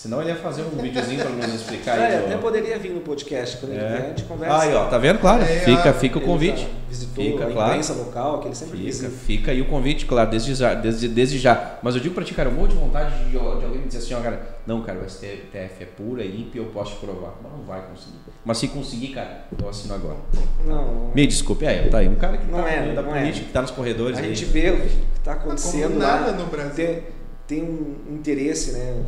[0.00, 2.24] Senão ele ia fazer um videozinho para nos explicar é, aí.
[2.24, 3.74] até poderia vir no podcast, quando é.
[3.74, 4.58] ele vier, a gente conversa.
[4.62, 5.18] Aí, ó, tá vendo?
[5.18, 5.42] Claro.
[5.42, 6.66] É, fica, fica o convite.
[6.88, 7.70] Visitou fica, a claro.
[7.72, 9.10] imprensa local, que ele sempre fica, visita.
[9.10, 11.78] Fica aí o convite, claro, desde já, desde, desde já.
[11.82, 13.98] Mas eu digo pra ti, cara, um monte de vontade de, de alguém me dizer
[13.98, 17.34] assim, ó, cara, não, cara, o STF é pura e limpa eu posso te provar.
[17.42, 18.16] Mas não vai conseguir.
[18.42, 20.16] Mas se conseguir, cara, eu assino agora.
[20.64, 21.10] Não.
[21.14, 22.08] Me desculpe, aí, tá aí.
[22.08, 23.48] Um cara que não tá é, da não política, é.
[23.48, 24.16] que tá nos corredores.
[24.16, 24.34] A aí.
[24.34, 26.38] gente vê o que tá acontecendo Como nada lá.
[26.38, 26.74] no Brasil.
[26.74, 27.02] Tem,
[27.50, 29.04] tem um interesse, né?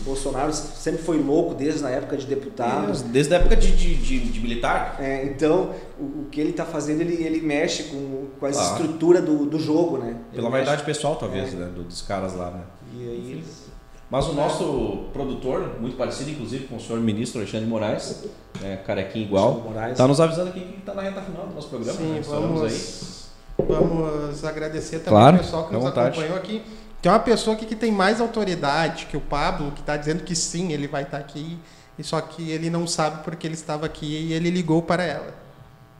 [0.00, 2.92] O Bolsonaro sempre foi louco desde a época de deputado.
[3.04, 4.96] Desde a época de, de, de, de militar.
[4.98, 8.72] É, então, o, o, que ele está fazendo, ele, ele mexe com, com a claro.
[8.72, 10.16] estrutura do, do jogo, né?
[10.32, 11.56] Ele Pela vaidade pessoal, talvez, é.
[11.56, 11.70] né?
[11.72, 12.62] Dos caras lá, né?
[12.94, 13.68] E aí eles...
[14.10, 18.24] Mas o nosso produtor, muito parecido inclusive com o senhor ministro Alexandre Moraes,
[18.64, 21.98] é, carequinho igual, está nos avisando aqui que está na reta final do nosso programa.
[21.98, 22.22] Sim, né?
[22.26, 23.66] vamos, aí.
[23.68, 26.08] vamos agradecer também claro, o pessoal que nos vontade.
[26.08, 26.62] acompanhou aqui.
[27.00, 30.34] Tem uma pessoa aqui que tem mais autoridade que o Pablo, que está dizendo que
[30.34, 31.58] sim, ele vai estar tá aqui,
[31.98, 35.34] e só que ele não sabe porque ele estava aqui e ele ligou para ela,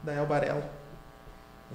[0.02, 0.78] da Elbarela.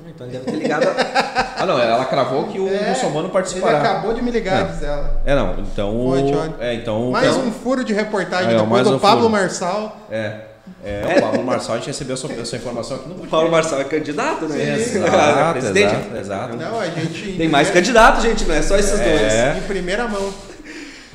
[0.07, 0.87] Então ele deve ter ligado.
[1.55, 3.77] ah, não, ela cravou que o é, muçulmano participará.
[3.77, 4.63] Ele acabou de me ligar, é.
[4.65, 5.21] diz ela.
[5.23, 6.09] É, não, então.
[6.09, 7.47] Foi, é, então mais então...
[7.47, 9.31] um furo de reportagem é, depois do um Pablo furo.
[9.31, 9.97] Marçal.
[10.09, 10.52] É.
[10.83, 13.27] É, o Paulo Marçal, a gente recebeu essa, essa informação aqui no podcast.
[13.27, 14.77] O Paulo Marçal é candidato, né?
[14.77, 16.57] Sim, exato, exato, exato.
[16.57, 17.37] Não, a gente...
[17.37, 19.53] Tem mais candidatos, gente, não é só esses é.
[19.53, 19.63] dois.
[19.63, 20.33] Em primeira mão.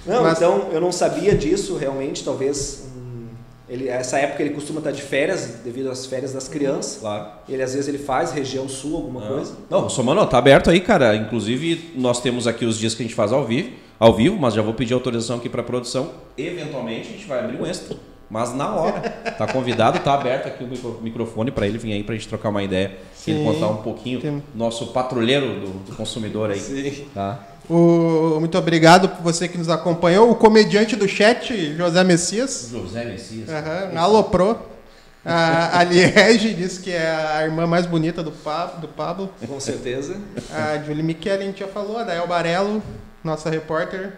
[0.07, 0.39] Não, Mas...
[0.39, 2.87] então eu não sabia disso realmente, talvez...
[2.97, 3.27] Hum,
[3.69, 7.01] ele, essa época ele costuma estar de férias, devido às férias das crianças.
[7.01, 7.27] Claro.
[7.47, 9.29] Ele às vezes ele faz região sul, alguma não.
[9.29, 9.53] coisa.
[9.69, 11.15] Não, só mano, tá aberto aí, cara.
[11.15, 14.55] Inclusive, nós temos aqui os dias que a gente faz ao vivo, ao vivo, mas
[14.55, 16.11] já vou pedir autorização aqui para produção.
[16.39, 17.95] Eventualmente a gente vai abrir um extra
[18.31, 19.01] mas na hora.
[19.39, 22.49] Tá convidado, tá aberto aqui o microfone para ele vir aí para a gente trocar
[22.51, 24.43] uma ideia, Sim, ele contar um pouquinho tem...
[24.55, 26.61] nosso patrulheiro do, do, consumidor aí.
[26.61, 27.07] Sim.
[27.15, 27.41] Tá?
[27.69, 30.31] O, muito obrigado por você que nos acompanhou.
[30.31, 32.69] O comediante do chat, José Messias.
[32.71, 33.49] José Messias.
[33.49, 34.79] Uhum, aloprou.
[35.25, 38.81] A, a Liege disse que é a irmã mais bonita do Pablo.
[38.81, 39.31] Do Pablo.
[39.47, 40.17] Com certeza.
[40.51, 41.99] A Julie Michele, a gente já falou.
[41.99, 42.83] A Dael Barello,
[43.23, 44.15] nossa repórter.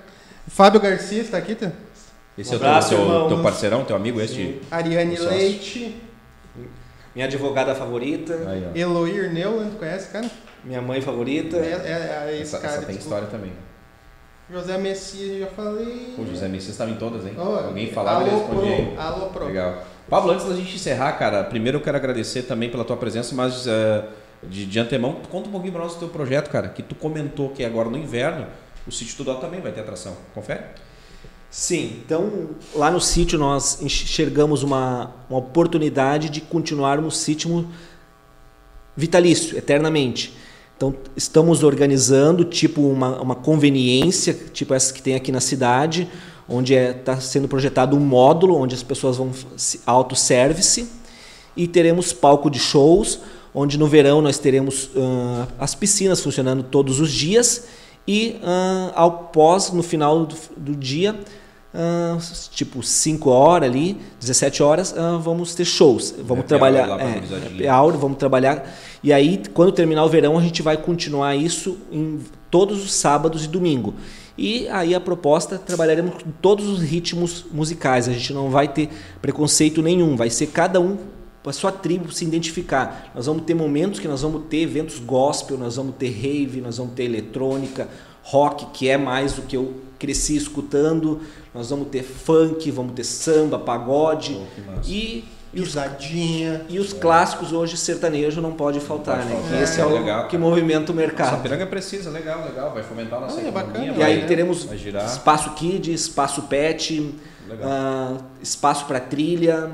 [0.46, 1.72] Fábio Garcia está aqui, tá?
[2.40, 4.60] Esse um é o teu, teu, teu, parceirão, teu amigo esse?
[4.70, 5.94] Ariane Leite.
[7.14, 8.34] Minha advogada favorita.
[8.48, 10.30] Aí, Eloir Neuland, conhece, cara?
[10.64, 11.56] Minha mãe favorita.
[11.58, 12.78] É, é, é esse essa, cara.
[12.78, 13.52] Essa tem história também.
[14.50, 16.14] José Messias, já falei.
[16.18, 17.34] O José Messias estava em todas, hein?
[17.36, 19.46] Oh, Alguém falava e alô, respondia alô, pro.
[19.46, 19.84] Legal.
[20.08, 23.66] Pablo, antes da gente encerrar, cara, primeiro eu quero agradecer também pela tua presença, mas
[23.66, 24.04] uh,
[24.42, 27.50] de, de antemão, conta um pouquinho para nós do teu projeto, cara, que tu comentou
[27.50, 28.46] que agora no inverno
[28.86, 30.16] o sítio do Dó também vai ter atração.
[30.34, 30.62] Confere?
[31.50, 37.66] Sim, então lá no sítio nós enxergamos uma, uma oportunidade de continuarmos sítio
[38.96, 40.32] vitalício, eternamente.
[40.76, 46.08] Então estamos organizando tipo uma, uma conveniência, tipo essa que tem aqui na cidade,
[46.48, 49.32] onde está é, tá sendo projetado um módulo onde as pessoas vão
[49.84, 50.88] auto-service
[51.56, 53.18] e teremos palco de shows,
[53.52, 57.64] onde no verão nós teremos uh, as piscinas funcionando todos os dias
[58.06, 61.18] e uh, ao pós, no final do, do dia,
[61.72, 62.18] Uh,
[62.50, 66.12] tipo 5 horas ali, 17 horas, uh, vamos ter shows.
[66.18, 66.88] Vamos é, trabalhar.
[67.00, 68.68] É, é vamos trabalhar.
[69.04, 72.18] E aí, quando terminar o verão, a gente vai continuar isso em
[72.50, 73.94] todos os sábados e domingo.
[74.36, 78.08] E aí a proposta trabalharemos com todos os ritmos musicais.
[78.08, 78.88] A gente não vai ter
[79.22, 80.98] preconceito nenhum, vai ser cada um
[81.44, 83.10] a sua tribo se identificar.
[83.14, 86.76] Nós vamos ter momentos que nós vamos ter eventos gospel, nós vamos ter rave, nós
[86.76, 87.88] vamos ter eletrônica,
[88.22, 91.20] rock, que é mais o que eu cresci escutando.
[91.54, 95.74] Nós vamos ter funk, vamos ter samba, pagode oh, e e os,
[96.68, 99.42] e os clássicos hoje sertanejo não pode faltar, não pode né?
[99.42, 99.62] Faltar.
[99.62, 100.28] esse é, é o legal.
[100.28, 101.30] que movimenta o mercado.
[101.30, 103.92] Sapiranga precisa, legal, legal, vai fomentar a nossa ah, é economia.
[103.96, 104.26] E aí né?
[104.28, 109.70] teremos espaço kids, espaço pet, uh, espaço para trilha.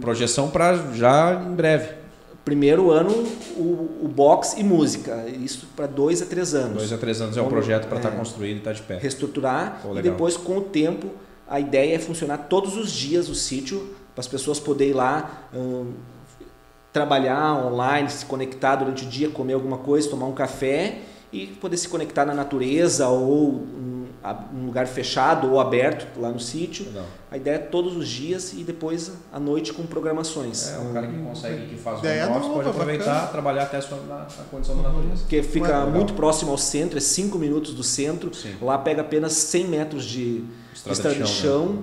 [0.00, 2.02] Projeção para já em breve
[2.44, 3.12] primeiro ano
[3.56, 6.78] o, o box e música, isso para dois a três anos.
[6.78, 8.76] Dois a três anos é um projeto para estar tá é, construído e estar tá
[8.76, 8.98] de pé.
[8.98, 11.08] Reestruturar e depois com o tempo
[11.48, 15.48] a ideia é funcionar todos os dias o sítio para as pessoas poderem ir lá
[15.54, 15.92] hum,
[16.92, 20.98] trabalhar online, se conectar durante o dia, comer alguma coisa, tomar um café
[21.32, 23.64] e poder se conectar na natureza ou
[24.54, 26.86] um lugar fechado ou aberto lá no sítio.
[27.30, 30.70] A ideia é todos os dias e depois à noite com programações.
[30.70, 33.26] É, um cara que consegue, que faz o negócio, pode aproveitar, bacana.
[33.28, 35.22] trabalhar até a, sua, na, a condição da natureza.
[35.22, 38.32] Porque fica muito próximo ao centro, é 5 minutos do centro.
[38.32, 38.54] Sim.
[38.60, 41.26] Lá pega apenas 100 metros de estrada, estrada de chão.
[41.26, 41.82] De chão né?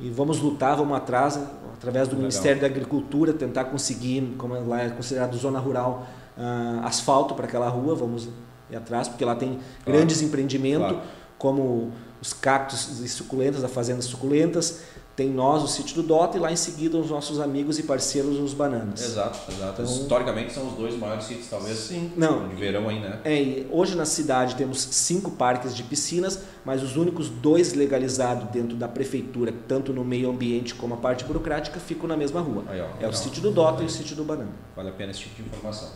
[0.00, 1.38] E vamos lutar, vamos atrás,
[1.76, 2.22] através do Legal.
[2.22, 6.06] Ministério da Agricultura, tentar conseguir, como lá é considerado zona rural,
[6.36, 8.28] uh, asfalto para aquela rua, vamos
[8.70, 9.98] ir atrás, porque lá tem claro.
[9.98, 10.92] grandes empreendimentos.
[10.92, 14.80] Claro como os cactos e suculentas, da Fazenda Suculentas,
[15.18, 18.38] tem nós, o sítio do Dota, e lá em seguida os nossos amigos e parceiros,
[18.38, 19.02] os Bananas.
[19.02, 19.82] Exato, exato.
[19.82, 23.18] Então, Historicamente são os dois maiores sítios, talvez, sim, não, de verão aí, né?
[23.24, 28.76] É, hoje na cidade temos cinco parques de piscinas, mas os únicos dois legalizados dentro
[28.76, 32.62] da prefeitura, tanto no meio ambiente como a parte burocrática, ficam na mesma rua.
[32.68, 34.52] Aí, ó, é o sítio do Dota e o sítio do Banana.
[34.76, 35.88] Vale a pena esse tipo de informação.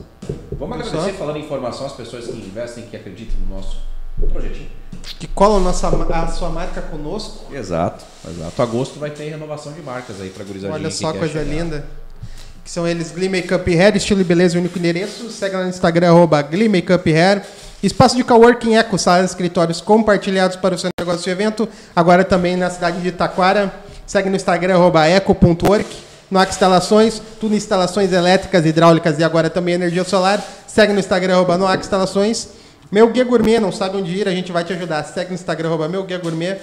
[0.51, 3.77] Vamos agradecer, falando em informação, as pessoas que investem, que acreditam no nosso
[4.29, 4.83] projetinho
[5.19, 7.53] que colam nossa, a sua marca conosco.
[7.53, 8.63] Exato, exato.
[8.63, 10.79] Agosto vai ter renovação de marcas aí para gurizadinha.
[10.79, 11.45] Olha só, coisa chegar.
[11.45, 11.85] linda.
[12.65, 15.31] Que são eles Glee Makeup Hair, estilo e beleza, único endereço.
[15.31, 17.43] Segue lá no Instagram, arroba Glee Makeup Hair.
[17.83, 21.69] Espaço de coworking Eco, salas escritórios compartilhados para o seu negócio de evento.
[21.95, 23.73] Agora também na cidade de Itaquara.
[24.07, 25.97] Segue no Instagram, arroba eco.work.
[26.31, 30.43] No Instalações, tudo instalações elétricas, hidráulicas e agora também energia solar.
[30.67, 32.62] Segue no Instagram, arroba Noac Instalações.
[32.93, 35.03] Meu Guia Gourmet, não sabe onde ir, a gente vai te ajudar.
[35.05, 36.59] Segue no Instagram, arroba meu Guia Gourmet.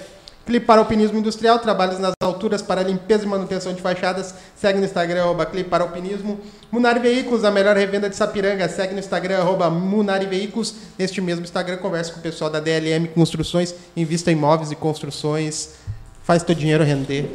[0.46, 4.32] Clipar Alpinismo Industrial, trabalhos nas alturas para limpeza e manutenção de fachadas.
[4.54, 6.38] Segue no Instagram, arroba Clipar Alpinismo.
[6.70, 8.68] Munari Veículos, a melhor revenda de Sapiranga.
[8.68, 10.72] Segue no Instagram, arroba Munari Veículos.
[10.96, 13.74] Neste mesmo Instagram, conversa com o pessoal da DLM Construções.
[13.96, 15.70] Invista em imóveis e construções.
[16.22, 17.28] Faz teu dinheiro render.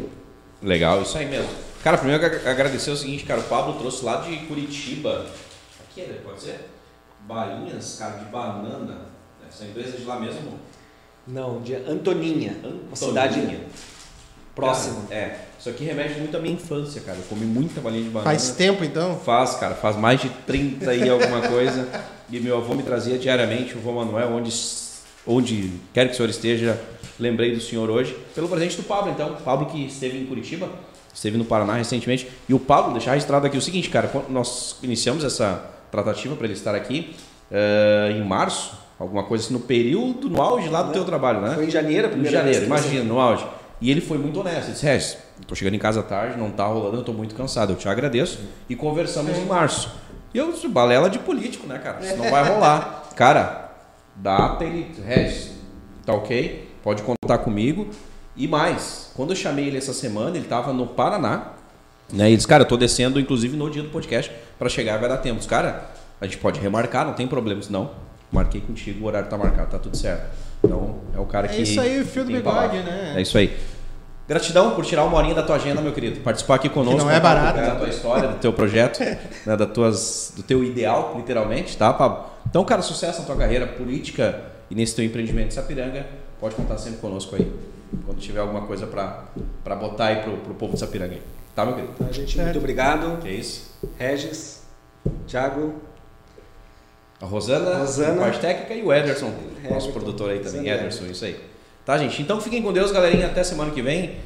[0.63, 1.49] Legal, isso aí mesmo.
[1.83, 3.41] Cara, primeiro agradecer o seguinte, cara.
[3.41, 5.25] O Pablo trouxe lá de Curitiba.
[5.83, 6.74] Aqui, é, pode ser?
[7.27, 9.05] Bainhas, cara, de banana.
[9.47, 10.59] Essa empresa de lá mesmo?
[11.27, 12.81] Não, de Antoninha, Antoninha.
[12.87, 13.59] uma cidade
[14.53, 15.01] próxima.
[15.09, 17.17] Cara, é, isso aqui remete muito à minha infância, cara.
[17.17, 18.29] Eu comi muita balinha de banana.
[18.29, 19.19] Faz tempo então?
[19.19, 21.87] Faz, cara, faz mais de 30 e alguma coisa.
[22.29, 24.51] e meu avô me trazia diariamente, o avô Manuel, onde,
[25.25, 26.79] onde quer que o senhor esteja,
[27.19, 29.33] lembrei do senhor hoje, pelo presente do Pablo, então.
[29.33, 30.69] O Pablo que esteve em Curitiba,
[31.13, 32.27] esteve no Paraná recentemente.
[32.47, 36.53] E o Pablo, deixar registrado aqui o seguinte, cara, nós iniciamos essa tratativa para ele
[36.53, 37.15] estar aqui
[37.51, 41.55] uh, em março, alguma coisa assim, no período, no auge lá do teu trabalho, né?
[41.55, 43.45] Foi em janeiro, Em janeiro, imagina, no auge.
[43.81, 46.65] E ele foi muito honesto, ele disse, Regis, estou chegando em casa tarde, não está
[46.65, 48.39] rolando, eu estou muito cansado, eu te agradeço.
[48.69, 49.91] E conversamos em março.
[50.33, 52.03] E eu disse, balela de político, né, cara?
[52.03, 53.03] Isso não vai rolar.
[53.15, 53.71] Cara,
[54.15, 55.51] data ele, Regis,
[56.05, 57.87] tá ok, pode contar comigo.
[58.35, 61.53] E mais, quando eu chamei ele essa semana, ele estava no Paraná,
[62.11, 62.31] né?
[62.31, 65.17] E disse, cara, eu tô descendo, inclusive, no dia do podcast, para chegar vai dar
[65.17, 65.37] tempo.
[65.37, 67.61] Disse, cara, a gente pode remarcar, não tem problema.
[67.69, 67.91] Não,
[68.31, 70.25] marquei contigo, o horário tá marcado, tá tudo certo.
[70.63, 71.61] Então, é o cara É que.
[71.61, 73.13] isso aí, o fio do bigode, né?
[73.17, 73.55] É isso aí.
[74.27, 76.19] Gratidão por tirar uma horinha da tua agenda, meu querido.
[76.21, 76.97] Participar aqui conosco.
[76.97, 77.59] não é um barato.
[77.59, 82.25] Da tua história, do teu projeto, né, da tuas, do teu ideal, literalmente, tá, Pablo?
[82.47, 86.07] Então, cara, sucesso na tua carreira política e nesse teu empreendimento de Sapiranga.
[86.39, 87.51] Pode contar sempre conosco aí.
[88.05, 91.21] Quando tiver alguma coisa pra botar aí pro, pro povo de Sapiranga aí.
[91.55, 91.93] Tá, meu querido?
[91.97, 93.17] Então, gente, muito obrigado.
[93.21, 93.71] Que é isso.
[93.97, 94.63] Regis,
[95.27, 95.75] Thiago,
[97.21, 98.19] A Rosana, Rosana.
[98.21, 99.27] parte técnica e o Ederson,
[99.63, 99.91] nosso Everton.
[99.91, 101.39] produtor aí também, Rosana Ederson, isso aí.
[101.85, 102.21] Tá, gente?
[102.21, 103.27] Então fiquem com Deus, galerinha.
[103.27, 104.17] Até semana que vem.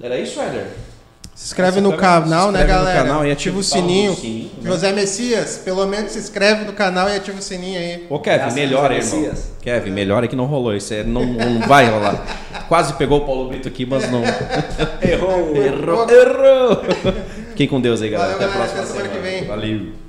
[0.00, 0.68] Era isso, Éder?
[1.38, 3.02] Se inscreve no canal, se né, inscreve no galera?
[3.04, 4.12] canal e ativa o sininho.
[4.16, 4.70] sininho, né?
[4.72, 8.06] José Messias, pelo menos se inscreve no canal e ativa o sininho aí.
[8.10, 9.20] Ô, Kevin, Graças melhor, a irmão.
[9.20, 9.52] Messias.
[9.62, 10.74] Kevin, melhor é que não rolou.
[10.74, 12.26] Isso é, não, não vai rolar.
[12.66, 14.24] Quase pegou o Paulo Brito aqui, mas não.
[15.00, 15.56] errou.
[15.56, 16.82] Errou, errou.
[17.50, 18.32] Fiquem com Deus aí, galera.
[18.32, 18.72] Valeu, até a galera.
[18.72, 19.44] próxima Até semana que vem.
[19.46, 20.07] Valeu.